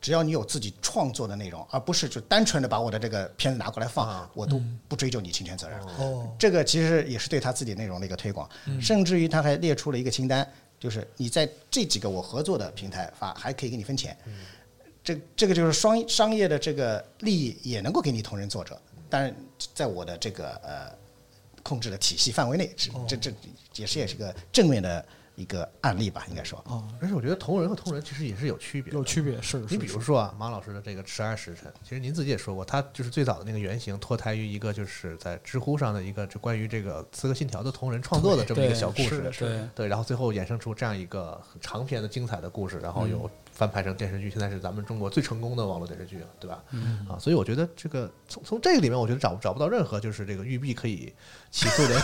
[0.00, 5.80] 只要你有自己创作的内容，而不是就单纯的把我的这个片子拿过来放，我都不追究你侵权责任。
[5.96, 8.46] 哦，这个其实也是对他自己内容的一个推广，
[8.80, 10.46] 甚至于他还列出了一个清单，
[10.82, 14.18] 就是你在这几个我合作的平台发，还可以给你分钱。
[15.04, 18.76] 这这个就是商商业的这个利益也能够给你同人作者，
[19.08, 19.32] 当然
[19.72, 20.92] 在我的这个呃
[21.62, 23.32] 控制的体系范围内，是这这
[23.76, 26.58] 也是也是个正面的一个案例吧，应该说。
[26.60, 28.98] 啊，而且我觉得同人和同人其实也是有区别的。
[28.98, 29.58] 有区别是。
[29.68, 46.64] 你比如说啊，马老师的这个十二时辰，其实您自己也说过，他就是最早的那个原型脱胎于一个就是在知乎上的一个就关于这个《刺客信条》的同人创作的这么一个小故事对，对，然后最后衍生出这样一个很长篇的精彩的故事，然后有翻拍成电视剧，现在是咱们中国最成功的网络电视剧了，对吧？
[47.08, 51.12] 啊，所以我觉得这个从从这个里面，我觉得找找不到任何就是这个玉璧可以
[51.50, 52.00] 起诉的，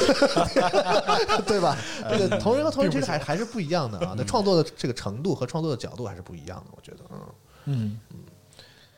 [1.47, 1.77] 对吧？
[2.11, 7.19] 这个同人和同人其实还还是不一样的啊，那创作的这个程度和创作的角度还是不一样的，我觉得，嗯
[7.65, 8.01] 嗯。
[8.11, 8.19] 嗯，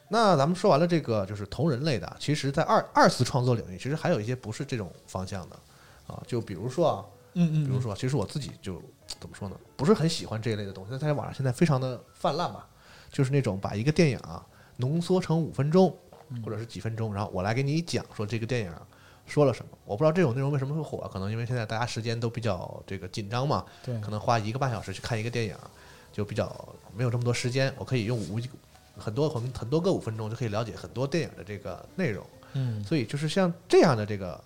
[0.09, 5.57] 那咱们说完了这个就是同人类的，其实，在二二次创作领域，其实还有一些不是这种方向的
[6.09, 7.05] 啊，就比如说啊，
[7.35, 8.83] 嗯嗯，比如说，其实我自己就
[9.21, 10.91] 怎么说呢，不是很喜欢这一类的东西。
[10.91, 12.65] 但在网上现在非常的泛滥嘛，
[13.11, 14.45] 就是那种把一个电影啊
[14.77, 15.97] 浓缩成五分钟
[16.45, 18.73] 或者是几分钟，然后我来给你讲说这个电影
[19.27, 19.71] 说了什么。
[19.85, 25.57] 我不知道这种内容为什么会火，可能因为现在大家时间都比较这个紧张嘛，对，可能花一个半小时去看一个电影，
[26.13, 27.73] 就比较没有这么多时间。
[27.79, 28.41] 我可以用五
[28.97, 32.25] 很多很很多个五分钟就可以了解很多电影的这个内容。
[32.53, 34.43] 嗯所以就是像这样的这个呃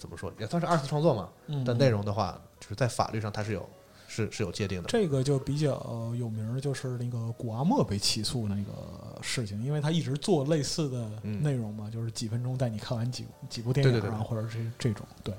[0.00, 3.68] 怎么说，也算是二次创作嘛嗯的内容的话，就是在法律上它是有
[4.08, 4.88] 是是有界定的。
[4.88, 5.70] 这个就比较
[6.18, 15.34] 有名儿，就是那个古阿莫被起诉那个事情，因为他一直做类似的嗯内容嘛，就是几分钟带你看完几几部电影啊，对对对或者是这种，对，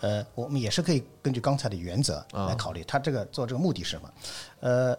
[0.00, 4.12] 呃，我们也是可以根据刚才的原则来考虑，他这个做这个目的是什么？
[4.60, 4.98] 呃，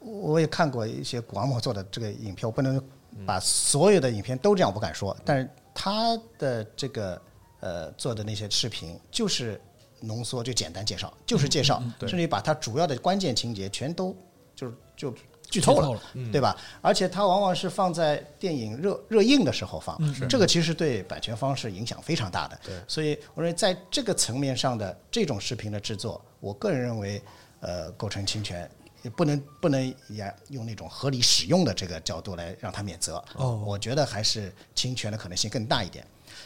[0.00, 2.82] 我也看过一些古阿莫做的这个影片，我不能
[3.24, 7.20] 把所有的影片都这样，我不敢说，但是他的这个
[7.66, 9.60] 呃做的那些视频就是
[10.00, 14.14] 浓缩，就简单介绍，就是介绍，对甚至于把它主要的关键情节全都
[14.54, 15.12] 就是就
[15.50, 16.56] 剧透了，嗯对吧？
[16.80, 19.98] 而且它往往是放在电影热热映的时候放，
[20.28, 22.58] 这个其实对版权方是影响非常大的。
[22.64, 27.20] 对所以我认为在这个层面上的这种视频的制作，我个人认为，
[27.60, 28.70] 呃，构成侵权。
[29.02, 36.04] 也不能不能也用那种合理使用的这个角度来让他免责，哦我觉得还是侵权的可能性更大一点。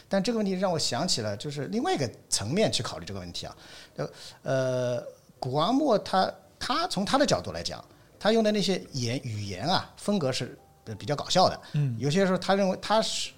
[0.09, 3.57] 但这个问题让我想起了，就是另外一个层面去考虑这个问题啊。
[3.95, 4.09] 呃
[4.43, 5.03] 呃，
[5.39, 7.83] 古阿莫他他从他的角度来讲，
[8.19, 11.59] 他用的那些言语言啊风格是呃比较搞笑的。
[11.73, 13.31] 嗯有些时候他认为他是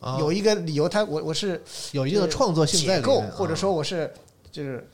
[0.00, 4.12] 啊有一个理由，他我我是有一定的创作性在解构，或者啊说我是
[4.50, 4.88] 就是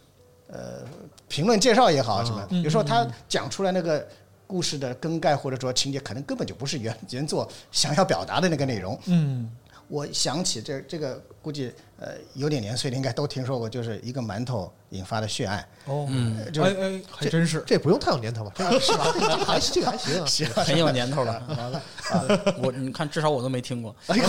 [0.48, 0.82] 呃
[1.28, 4.06] 评论介绍也好什么，嗯有时候他讲出来那个
[4.46, 8.98] 故事的更改或者说情节，可能根本就不是原原作想要表达的那个内容。
[9.06, 9.50] 嗯
[9.88, 18.52] 我想起这这个估计呃有点年岁的应该都听说过，就是一个馒头引发的血案，哦，嗯就是哎哎，还真是，这不用太有年头吧？
[18.54, 19.06] 这 个是吧？
[19.12, 20.26] 这 个还这个还行啊。
[20.28, 21.42] 是吧很有年头了。
[21.48, 22.24] 完了，啊
[22.62, 23.94] 我你看，至少我都没听过。
[24.08, 24.20] 你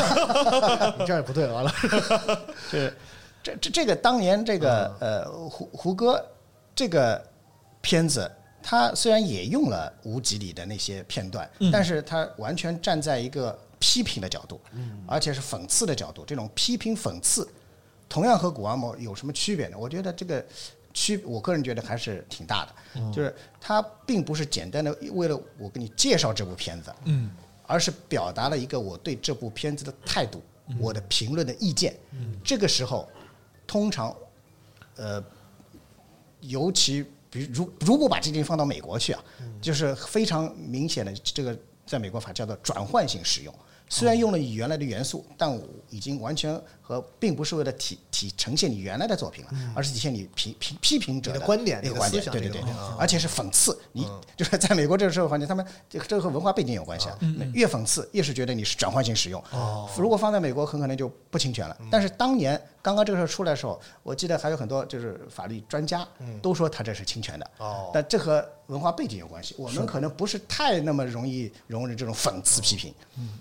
[1.06, 1.72] 这样也不对，完了。
[2.72, 2.98] 就是
[3.42, 6.24] 这这这个当年这个呃胡胡歌
[6.76, 7.24] 这个
[7.82, 8.30] 片子，
[8.64, 14.60] 他虽然也用了无极里的那些片段，但是他完全站在一个批评的角度，
[15.06, 17.48] 而且是讽刺的角度，这种批评讽刺，
[18.10, 19.78] 同样和古阿莫有什么区别呢？
[19.78, 20.44] 我觉得这个。
[20.98, 27.30] 区，我个人觉得还是挺大的，就是他并不是简单的为了我给你介绍这部片子，嗯
[27.68, 30.42] 而是表达了一个我对这部片子的态度，
[30.80, 31.94] 我的评论的意见。
[32.46, 33.10] 这个时候，
[33.68, 34.16] 通常，
[34.96, 35.22] 呃，
[36.40, 39.22] 尤其比如如如果把这件事放到美国去啊，
[39.60, 43.54] 就是非常明显的这个在美国法叫做转换性使用。
[43.88, 52.62] 虽然用了原来的元素，但我已经完全和并不是为了体体呈现你原来的作品了，而是体现你批批批评者你的观点那个观点，对对对
[52.98, 53.78] 而且是讽刺。
[53.92, 54.08] 你
[54.38, 57.18] 就是在美国这个社会环境，他们这个这个和文化背景有关系啊。
[57.54, 59.44] 越讽刺，越是觉得你是转换性使用。
[59.98, 61.78] 如果放在美国，很可能就不侵权了。
[61.92, 66.08] 但是当年刚刚这个事儿出来的时候，我记得还有很多就是法律专家
[66.42, 67.52] 都说他这是侵权的。
[67.58, 72.94] 哦但这和文化背景有关系，我们可能不是太那么容易容忍这种讽刺批评。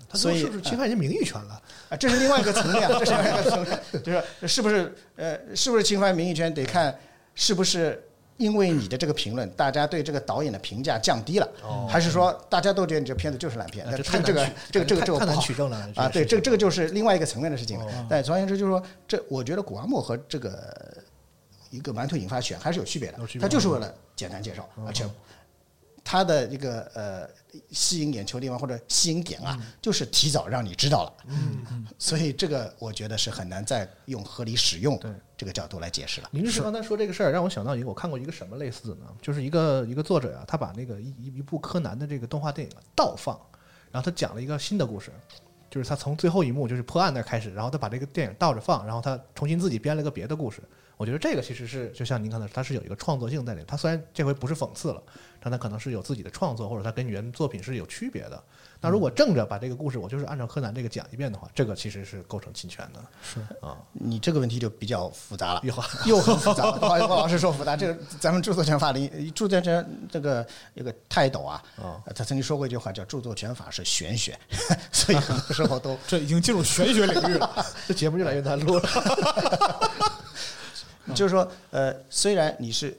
[0.09, 1.61] 他所以是不是侵犯人名誉权了？
[1.89, 6.97] 啊，这是另外一个层面， 这是另外一个层面，就是是不是呃，是不是侵犯名誉权，得看
[7.33, 8.01] 是不是
[8.37, 11.49] 因为你的这个评论，大家对这个导演的评价降低了，
[11.87, 13.85] 还是说大家都觉得你这片子就是烂片？
[13.91, 16.09] 这个这个取这个这个太太难取证了啊！
[16.09, 18.07] 对，这这个这个就是另外一个层面的事情哦了。
[18.09, 20.73] 但总而言之，就是说，这我觉得古阿莫和这个
[21.69, 25.05] 一个馒头引发选还是有区别的他就是为了简单介绍，而且
[26.07, 27.27] 他的一个呃
[27.71, 31.13] 吸引眼球的地方或者吸引点啊，就是提早让你知道了。
[31.25, 35.01] 嗯，所以这个我觉得是很难再用合理使用
[35.35, 36.29] 这个角度来解释了。
[36.31, 39.05] 林律师刚才说这个事儿，让我想到一个，我看过一个什么类似的呢？
[39.19, 43.35] 就是一个一个作者啊、他把那个一一一部柯南的这个动画电影倒放，
[43.91, 45.11] 然后他讲了一个新的故事，
[45.71, 50.61] 就是他从最后一幕就是破案那儿开始，然后他把这个电影倒着放，然后他重新自己编了个别的故事。
[50.97, 53.65] 我觉得这个其实是就像您刚才说，它是有一个创作性在里面。
[53.67, 55.03] 它虽然这回不是讽刺了，
[55.41, 58.41] 但它可能是有自己的创作，或者它跟原作品是有区别的。
[58.81, 63.03] 那如果正着把这个故事我就是按照柯南这个讲一遍的话，这个其实是构成侵权的。
[63.23, 66.71] 是啊，你这个问题就比较复杂了，又好又很复杂。
[66.71, 74.37] 不好意思，老师说复杂，这个咱们著作权法里，著作权这个一个泰斗啊，啊他曾经说过一句话，叫著作权法是玄学，
[74.91, 77.65] 所以很多时候都这已经进入玄学领域了。
[77.87, 78.89] 这节目越来越难录了。
[81.13, 82.95] 就是说，呃，虽然你是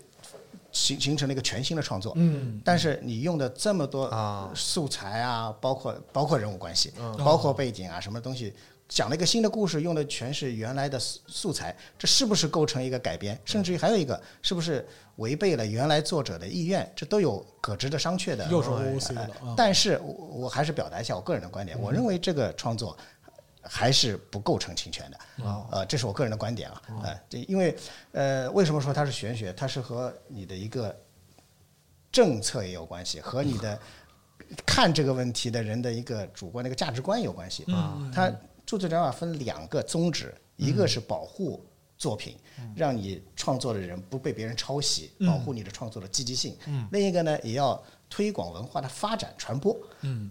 [0.70, 8.52] 形形成了一个全新的创作，嗯，但是你用的这么多啊素材啊，包括包括人物关系，嗯包括背景啊，什么东西，
[8.88, 13.38] 讲了一个新的故事，用的全是原来的素素材，这是不是构成一个改编？
[13.44, 14.86] 甚至于还有一个，是不是
[15.16, 16.86] 违背了原来作者的意愿？
[16.94, 18.46] 这都有可值得商榷的。
[18.50, 22.96] 又是呃 OOC 的啊但是我我还是表达一下我个人的观点，我认为这个创作。
[23.68, 25.18] 还是不构成侵权的，
[25.70, 27.76] 呃，这是我个人的观点啊，呃，这因为
[28.12, 29.52] 呃，为什么说它是玄学？
[29.52, 30.94] 它是和你的一个
[32.10, 33.78] 政策也有关系，和你的
[34.64, 38.10] 看这个问题的人的一个主观的一个价值观有关系啊。
[38.14, 38.30] 它
[38.64, 41.64] 著作权法分两个宗旨，一个是保护
[41.98, 42.36] 作品，
[42.74, 46.54] 让你创作的人不被别人抄袭，保护你的创作的积极性；
[46.90, 50.30] 另一个呢，也要推广文化的发展传播，嗯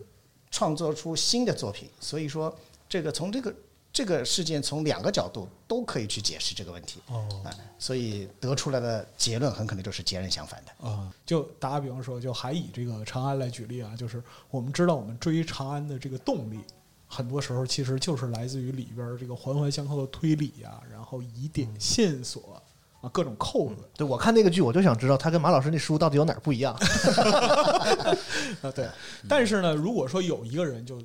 [0.52, 1.90] 创作出新的作品。
[2.00, 2.56] 所以说，
[2.96, 3.54] 这个从这个
[3.92, 7.02] 这个事件从两个角度都可以去解释这个问题。
[7.08, 10.90] 哦啊，所以得出来的结论很可能就是截然相反的。
[10.90, 16.62] 啊，就打个比方说，就还以这个长安来举例啊，就是我们知道我们追长安的这个动力，
[17.06, 22.62] 很多时候其实就是来自于里边儿这个环环相扣的推理啊，然后疑点线索
[23.02, 26.74] 啊，各种扣子对我看那个剧，我就想知道他跟马老师那书到底有哪儿不一样。
[28.64, 28.90] 啊，对。
[29.28, 31.02] 但是呢，如果说有一个人就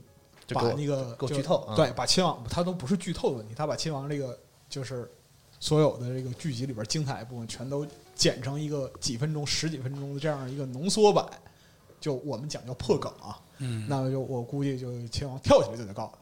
[0.55, 4.39] 把那个就给我剧透啊对，把亲王他都不是剧透的问题，他把亲王这个
[4.69, 5.11] 就是
[5.59, 11.27] 所有的这个剧集里边精彩的部分全都剪成一个几分钟、十几分钟的这样一个浓缩版，
[12.01, 13.39] 就我们讲叫破梗啊。
[13.59, 16.13] 嗯，那就我估计就亲王跳起来就得告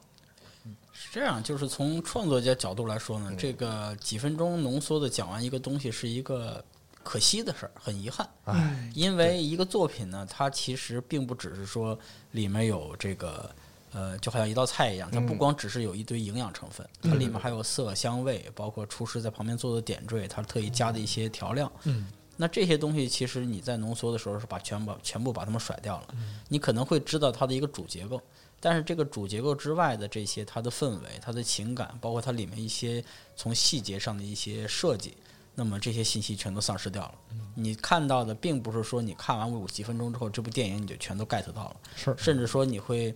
[0.92, 6.64] 是这样，就是从创作者角度来说呢，嗯这个几分钟浓缩的讲完一个东西是一个
[7.04, 8.28] 可惜的事儿，很遗憾。
[8.46, 11.96] 嗯因为一个作品呢，它其实并不只是说
[12.32, 13.48] 里面有这个。
[13.92, 21.70] 呃，就好像一道菜一样，它不光只是有一堆营养成分，它里面还有色香味，包括厨师在旁边做的点缀，他特意加的一些调料。
[21.84, 26.08] 嗯，那这些东西其实你在浓缩的时候是把全部全部把它们甩掉了。
[26.48, 28.20] 你可能会知道它的一个主结构，
[28.60, 33.02] 但是这个主结构之外的这些它的氛围、它的情感，包括它里面一些
[33.36, 35.16] 从细节上的一些设计，
[35.54, 37.14] 那么这些信息全都丧失掉了。
[37.54, 43.12] 你看到的并不是说你看完五几分钟之后，这部电影你就全都 get 到了，是甚至说你会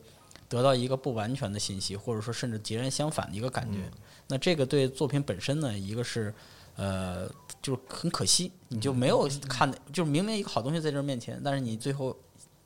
[0.53, 3.79] 得到一个不完全的信息，或者说甚至截然相反的一个感觉。
[4.29, 6.33] 那这个对作品本身呢，一个是
[6.77, 7.27] 呃，
[7.63, 12.15] 就是很可惜，你就没有看，就是明明一个好东西在这儿面前，但是你最后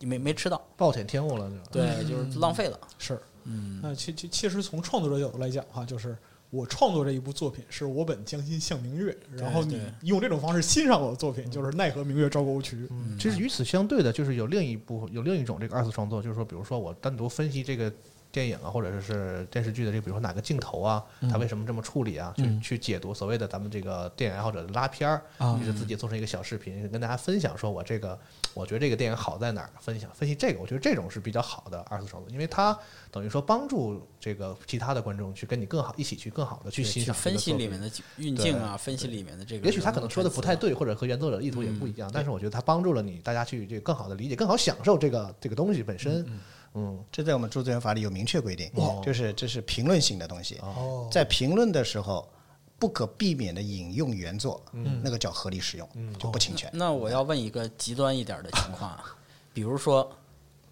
[0.00, 2.80] 你没没吃到，暴殄天物了，就对，就是浪费了。
[2.98, 3.22] 是。
[3.44, 6.18] 嗯，那其其其实从创作者角度来讲的话，就是
[6.56, 12.88] 我创作这一部作品是我本将心向明月，然后你用这种方式欣赏我的作品，就是奈何明月照沟渠。
[13.18, 17.92] 其实与此相对的，就是有另一部有另一种这个二次创作，就是说，比如说我单独分析这个
[18.36, 25.58] 电影啊，或者是是电视剧的这个，比如说哪个镜头啊，它为什么这么处理啊，去去解读所谓的咱们这个电影爱好者的拉片儿，啊。
[25.58, 28.18] 于是自己做成一个小视频，跟大家分享，说我这个
[28.52, 32.78] 我觉得这个电影好在哪儿，分享分析这个，我觉得这种是比较好的二次创作，因为它
[33.10, 37.90] 等于说帮助这个其他的观众去跟你更好一起去更好的去欣赏分析里面的。
[38.18, 39.64] 运镜啊，分析里面的这个。
[39.66, 46.24] 也许他可能说的不太，对，或者和原作者意图也不一样，但是我觉得他帮助了你，大家去这个更好的理解，更好享受这个这个东西本身。
[46.28, 46.40] 嗯，
[47.10, 52.28] 这在我们著作权法里有明确规定哦，就是这是评论性的东西，哦，在评论的时候
[52.78, 54.62] 不可避免的引用原作，
[55.02, 56.70] 那个叫合理使用，就不侵权。
[56.74, 59.04] 那我要问一个极端一点的情况啊，
[59.54, 60.10] 比如说，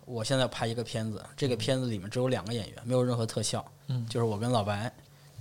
[0.04, 4.06] 我现在拍一个片子，这个片子里面只有两个演员，没有任何特效，嗯。
[4.06, 4.92] 就是我跟老白，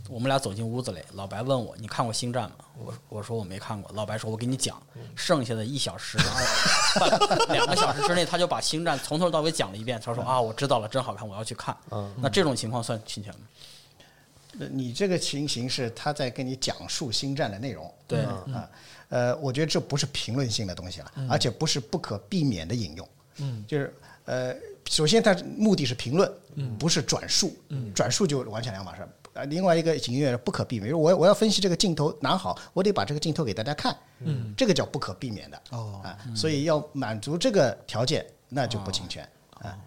[0.09, 3.89] 我们俩走进屋子里，老白问我：“你看过《星战》吗？”我我说我没看过。
[3.93, 4.81] 老白说：“我给你讲，
[5.15, 9.99] 剩下的一小时二 半两个小时之内，他就把《星战》从头到尾讲了一遍。
[10.03, 11.75] 他说啊，我知道了，真好看，我要去看。”
[12.21, 13.41] 那这种情况算侵权吗？
[14.59, 18.69] 呃你这个情形是他在跟你讲述星战的内容，对啊，
[19.09, 23.91] 呃，我觉得这不是评论性的东西了，而且不是不可避免的引用，嗯，就是
[24.25, 24.53] 呃，
[24.87, 26.31] 首先他目的是评论，
[26.77, 29.09] 不是转述，嗯转述就完全两码事儿。
[29.33, 39.27] 啊，另外一个引用是不可避免，比如我我要分析这个镜头拿好，我得把这个镜头给大家看，嗯，这个叫不可避免的，哦啊，所以要满足这个条件，那就不侵权
[39.59, 39.77] 啊。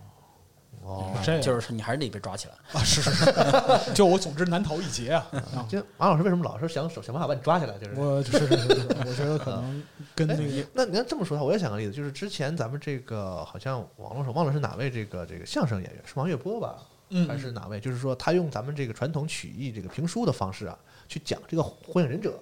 [0.83, 1.13] 哦。
[1.25, 2.55] 这样就是你还是得被抓起来。
[2.73, 5.27] 啊，是是是， 就我总之难逃一劫啊！
[5.55, 7.79] 啊就马老师为什么老是想想办法把你抓起来？
[7.79, 9.83] 就是我是是是是，我觉得可能
[10.15, 16.77] 跟那个那你要这么说的话，我也想个例子，就是之前咱们这个好像网络上忘了是哪位这个这个相声演员，是王月波吧？
[17.11, 17.81] 嗯还是哪位？
[17.81, 20.79] 就是说他用咱们这个传统曲艺这个评书的方式啊，
[21.09, 22.39] 去讲这个《火影忍者》。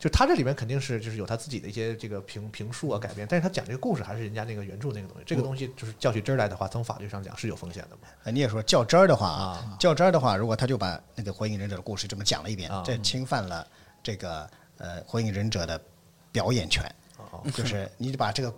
[0.00, 5.24] 就他这里面肯定是就是有他自己的一些这个评评述啊改编，但是他讲这个故事还是人家那个原著那个东西。
[5.26, 8.08] 这个东西就是较起真儿来的话，从法律上讲是有风险的嘛。
[8.24, 13.66] 呃，你也说较真儿的话啊，较真儿的话，如果他就把那个《火影忍者》的故事这么讲了一遍啊，这侵犯了
[14.02, 15.78] 这个呃《火影忍者》的
[16.32, 16.82] 表演权，
[17.18, 18.50] 哦就是你把这个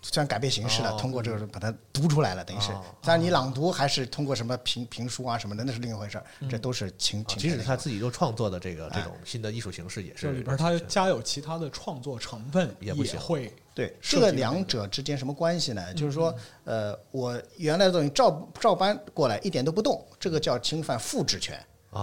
[0.00, 13.18] 虽然改变形式了，哦通过这个把它读出来了，等于是哦，当然你朗读还是通过什么评评书啊什么的，那是另一回事儿，这都是情情即使他自己又创作的这个这种新的艺术形式，也是这里边它加有其他的创作成分，也也不行。
[13.18, 15.94] 会对，这个两者之间什么关系呢？
[15.94, 21.58] 就是说，呃，我原来的东西照照搬过来一点都不动，这个叫侵犯复制权，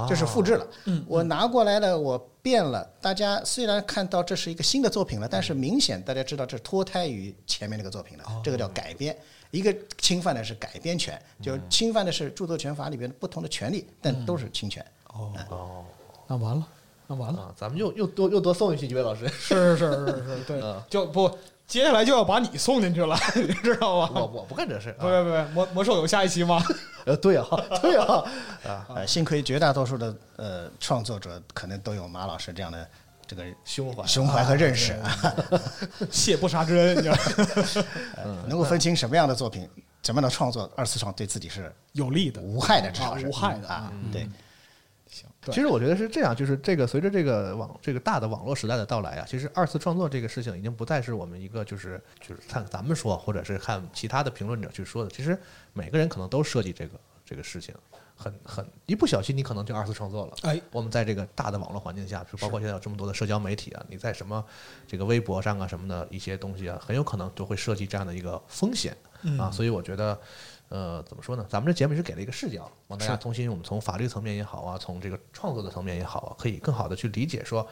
[0.07, 0.67] 这是复制了。
[1.07, 2.87] 我拿过来了，我变了。
[3.01, 9.17] 大家虽然看到这是一个新的作品了，但是明显大家知道这脱胎于前面那个作品了，这个叫改编。
[9.51, 14.85] 一个侵犯的是改编权，就侵犯的是著作权法里边不同的权利，但都是侵权。
[15.07, 15.85] 哦哦
[16.27, 16.67] 那完了，
[17.12, 19.28] 那完了，啊，咱们又又多又多送一句几位老师。
[19.28, 21.30] 是是是是是，对嗯，就不
[21.66, 24.12] 接下来就要把你送进去了， 你知道我吗？
[24.16, 26.64] 我我不干这事，不不不，魔魔兽有下一期吗？
[27.05, 27.45] 呃，对啊，
[27.82, 28.24] 对啊，
[28.89, 32.88] 呃，幸亏绝大多数的呃创作者可能都有马老师这样的
[33.26, 34.95] 这个胸怀胸怀和认识，
[36.12, 37.86] 谢不杀之恩，你知道吗
[38.18, 39.68] 呃能够分清什么样的作品、
[40.03, 44.12] 怎么样的创作，二次创对自己是有利的，无害的，至少是啊无害的啊嗯。
[44.12, 44.30] 对，
[45.51, 55.10] 其实我觉得是这样，就是这个随着这个网这个大的网络时代的到来啊，其实二次创作这个事情已经不再是我们一个就是就是看咱们说，或者是看其他的评论者去说的。
[55.10, 55.38] 其实
[55.74, 57.74] 每个人可能都涉及这个这个事情，
[58.16, 60.34] 很很一不小心你可能就二次创作了。
[60.43, 64.45] 哎，我们在这个大的网络环境下，就包括现在有这么多的社交媒体啊，你在什么
[64.88, 68.95] 这个微博上啊什么的一些东西啊，很有可能就会涉及这样的一个风险
[69.39, 69.49] 啊。
[69.49, 70.20] 所以我觉得。
[70.70, 71.45] 呃，怎么说呢？
[71.49, 77.67] 咱们这节目是给了一个视角，让大家重新我们从法律层面也好啊，从这个创作的层面也好啊，可以更好的去理解说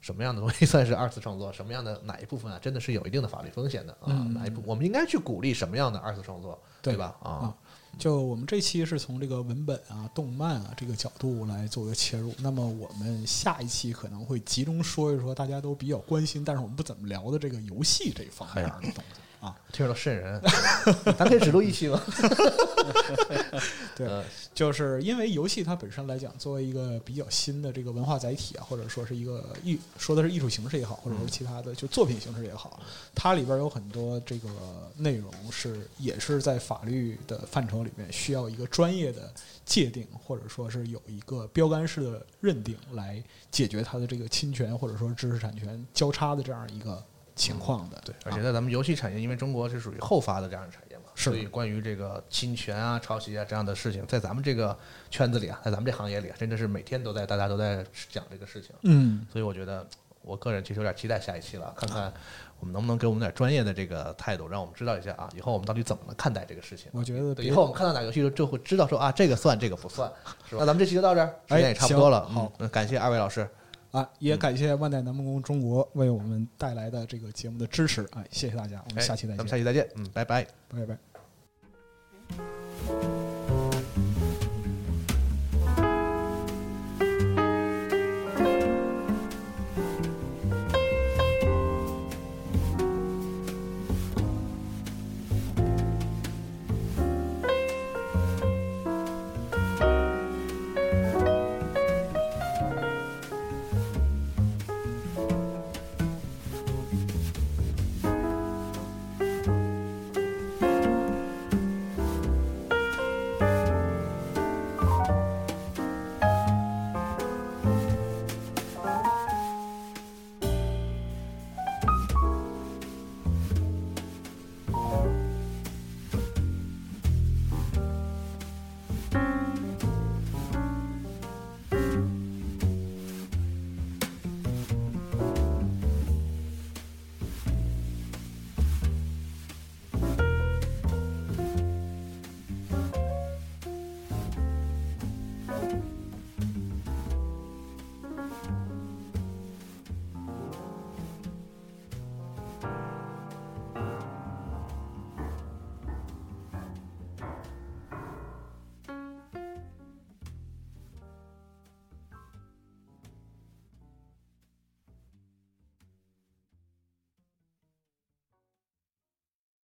[0.00, 4.12] 什么样的东西算是 二次创作，什么样的哪一部分啊，真的是有一定的法律风险的啊？
[4.34, 7.16] 哪一部我们应该去鼓励什么样的二次创作，对吧？
[7.22, 7.56] 啊啊，
[7.98, 19.00] 就我们这期是从这个文本啊、动漫啊这个角度来做一个切入，那么我们下一期可能会集中说一说大家都比较关心，但是我们不怎么聊的这个游戏这方面的东西
[19.42, 19.54] 啊。
[19.72, 20.40] 听着都瘆人，
[21.18, 22.00] 咱可以只录一期吗？
[23.96, 24.24] 对呃，
[24.54, 32.80] 就是因为游戏它本身来讲，作为一个比较新的这个文化载体啊，或者说是一个艺说的是艺术形式也好，或者说其他的就作品形式也好，
[33.14, 34.48] 它里边有很多这个
[34.96, 39.32] 内容是也是在法律的范畴里面需要一个专业的
[39.64, 47.02] 界定，或者说是有一个标杆式的认定来解决它的这个侵权或者说知识产权交叉的这样一个
[47.34, 48.00] 情况的。
[48.04, 54.76] 对，而且在咱们游戏产业，因为中国是属于后发的这样的产业嘛，所以关于这个侵权啊、抄袭啊这样的事情，在咱们这个
[55.10, 58.70] 圈子里啊，在咱们这行业里啊，真的是每天都在大家都在讲这个事情。
[58.82, 59.86] 嗯，所以我觉得
[60.22, 62.12] 我个人其实有点期待下一期了，看看
[62.60, 66.88] 我们能不能给我们点专业的这个态度，让我们知道一下啊，以后我们到底怎么看待这个事情。
[66.92, 70.10] 我觉得以后我们看到哪个游戏就就会知道说啊，这个算，这个不算，
[70.48, 70.60] 是吧？
[70.60, 72.24] 那咱们这期就到这儿，时哎间也差不多了。
[72.26, 73.48] 行好嗯，感谢二位老师。
[73.92, 79.38] 啊也感谢万代南梦宫中国为我们带来的这个节目的支持啊谢谢大家我们下期再见。
[79.38, 80.46] 咱们下期再见嗯拜拜。
[80.68, 80.98] 拜拜。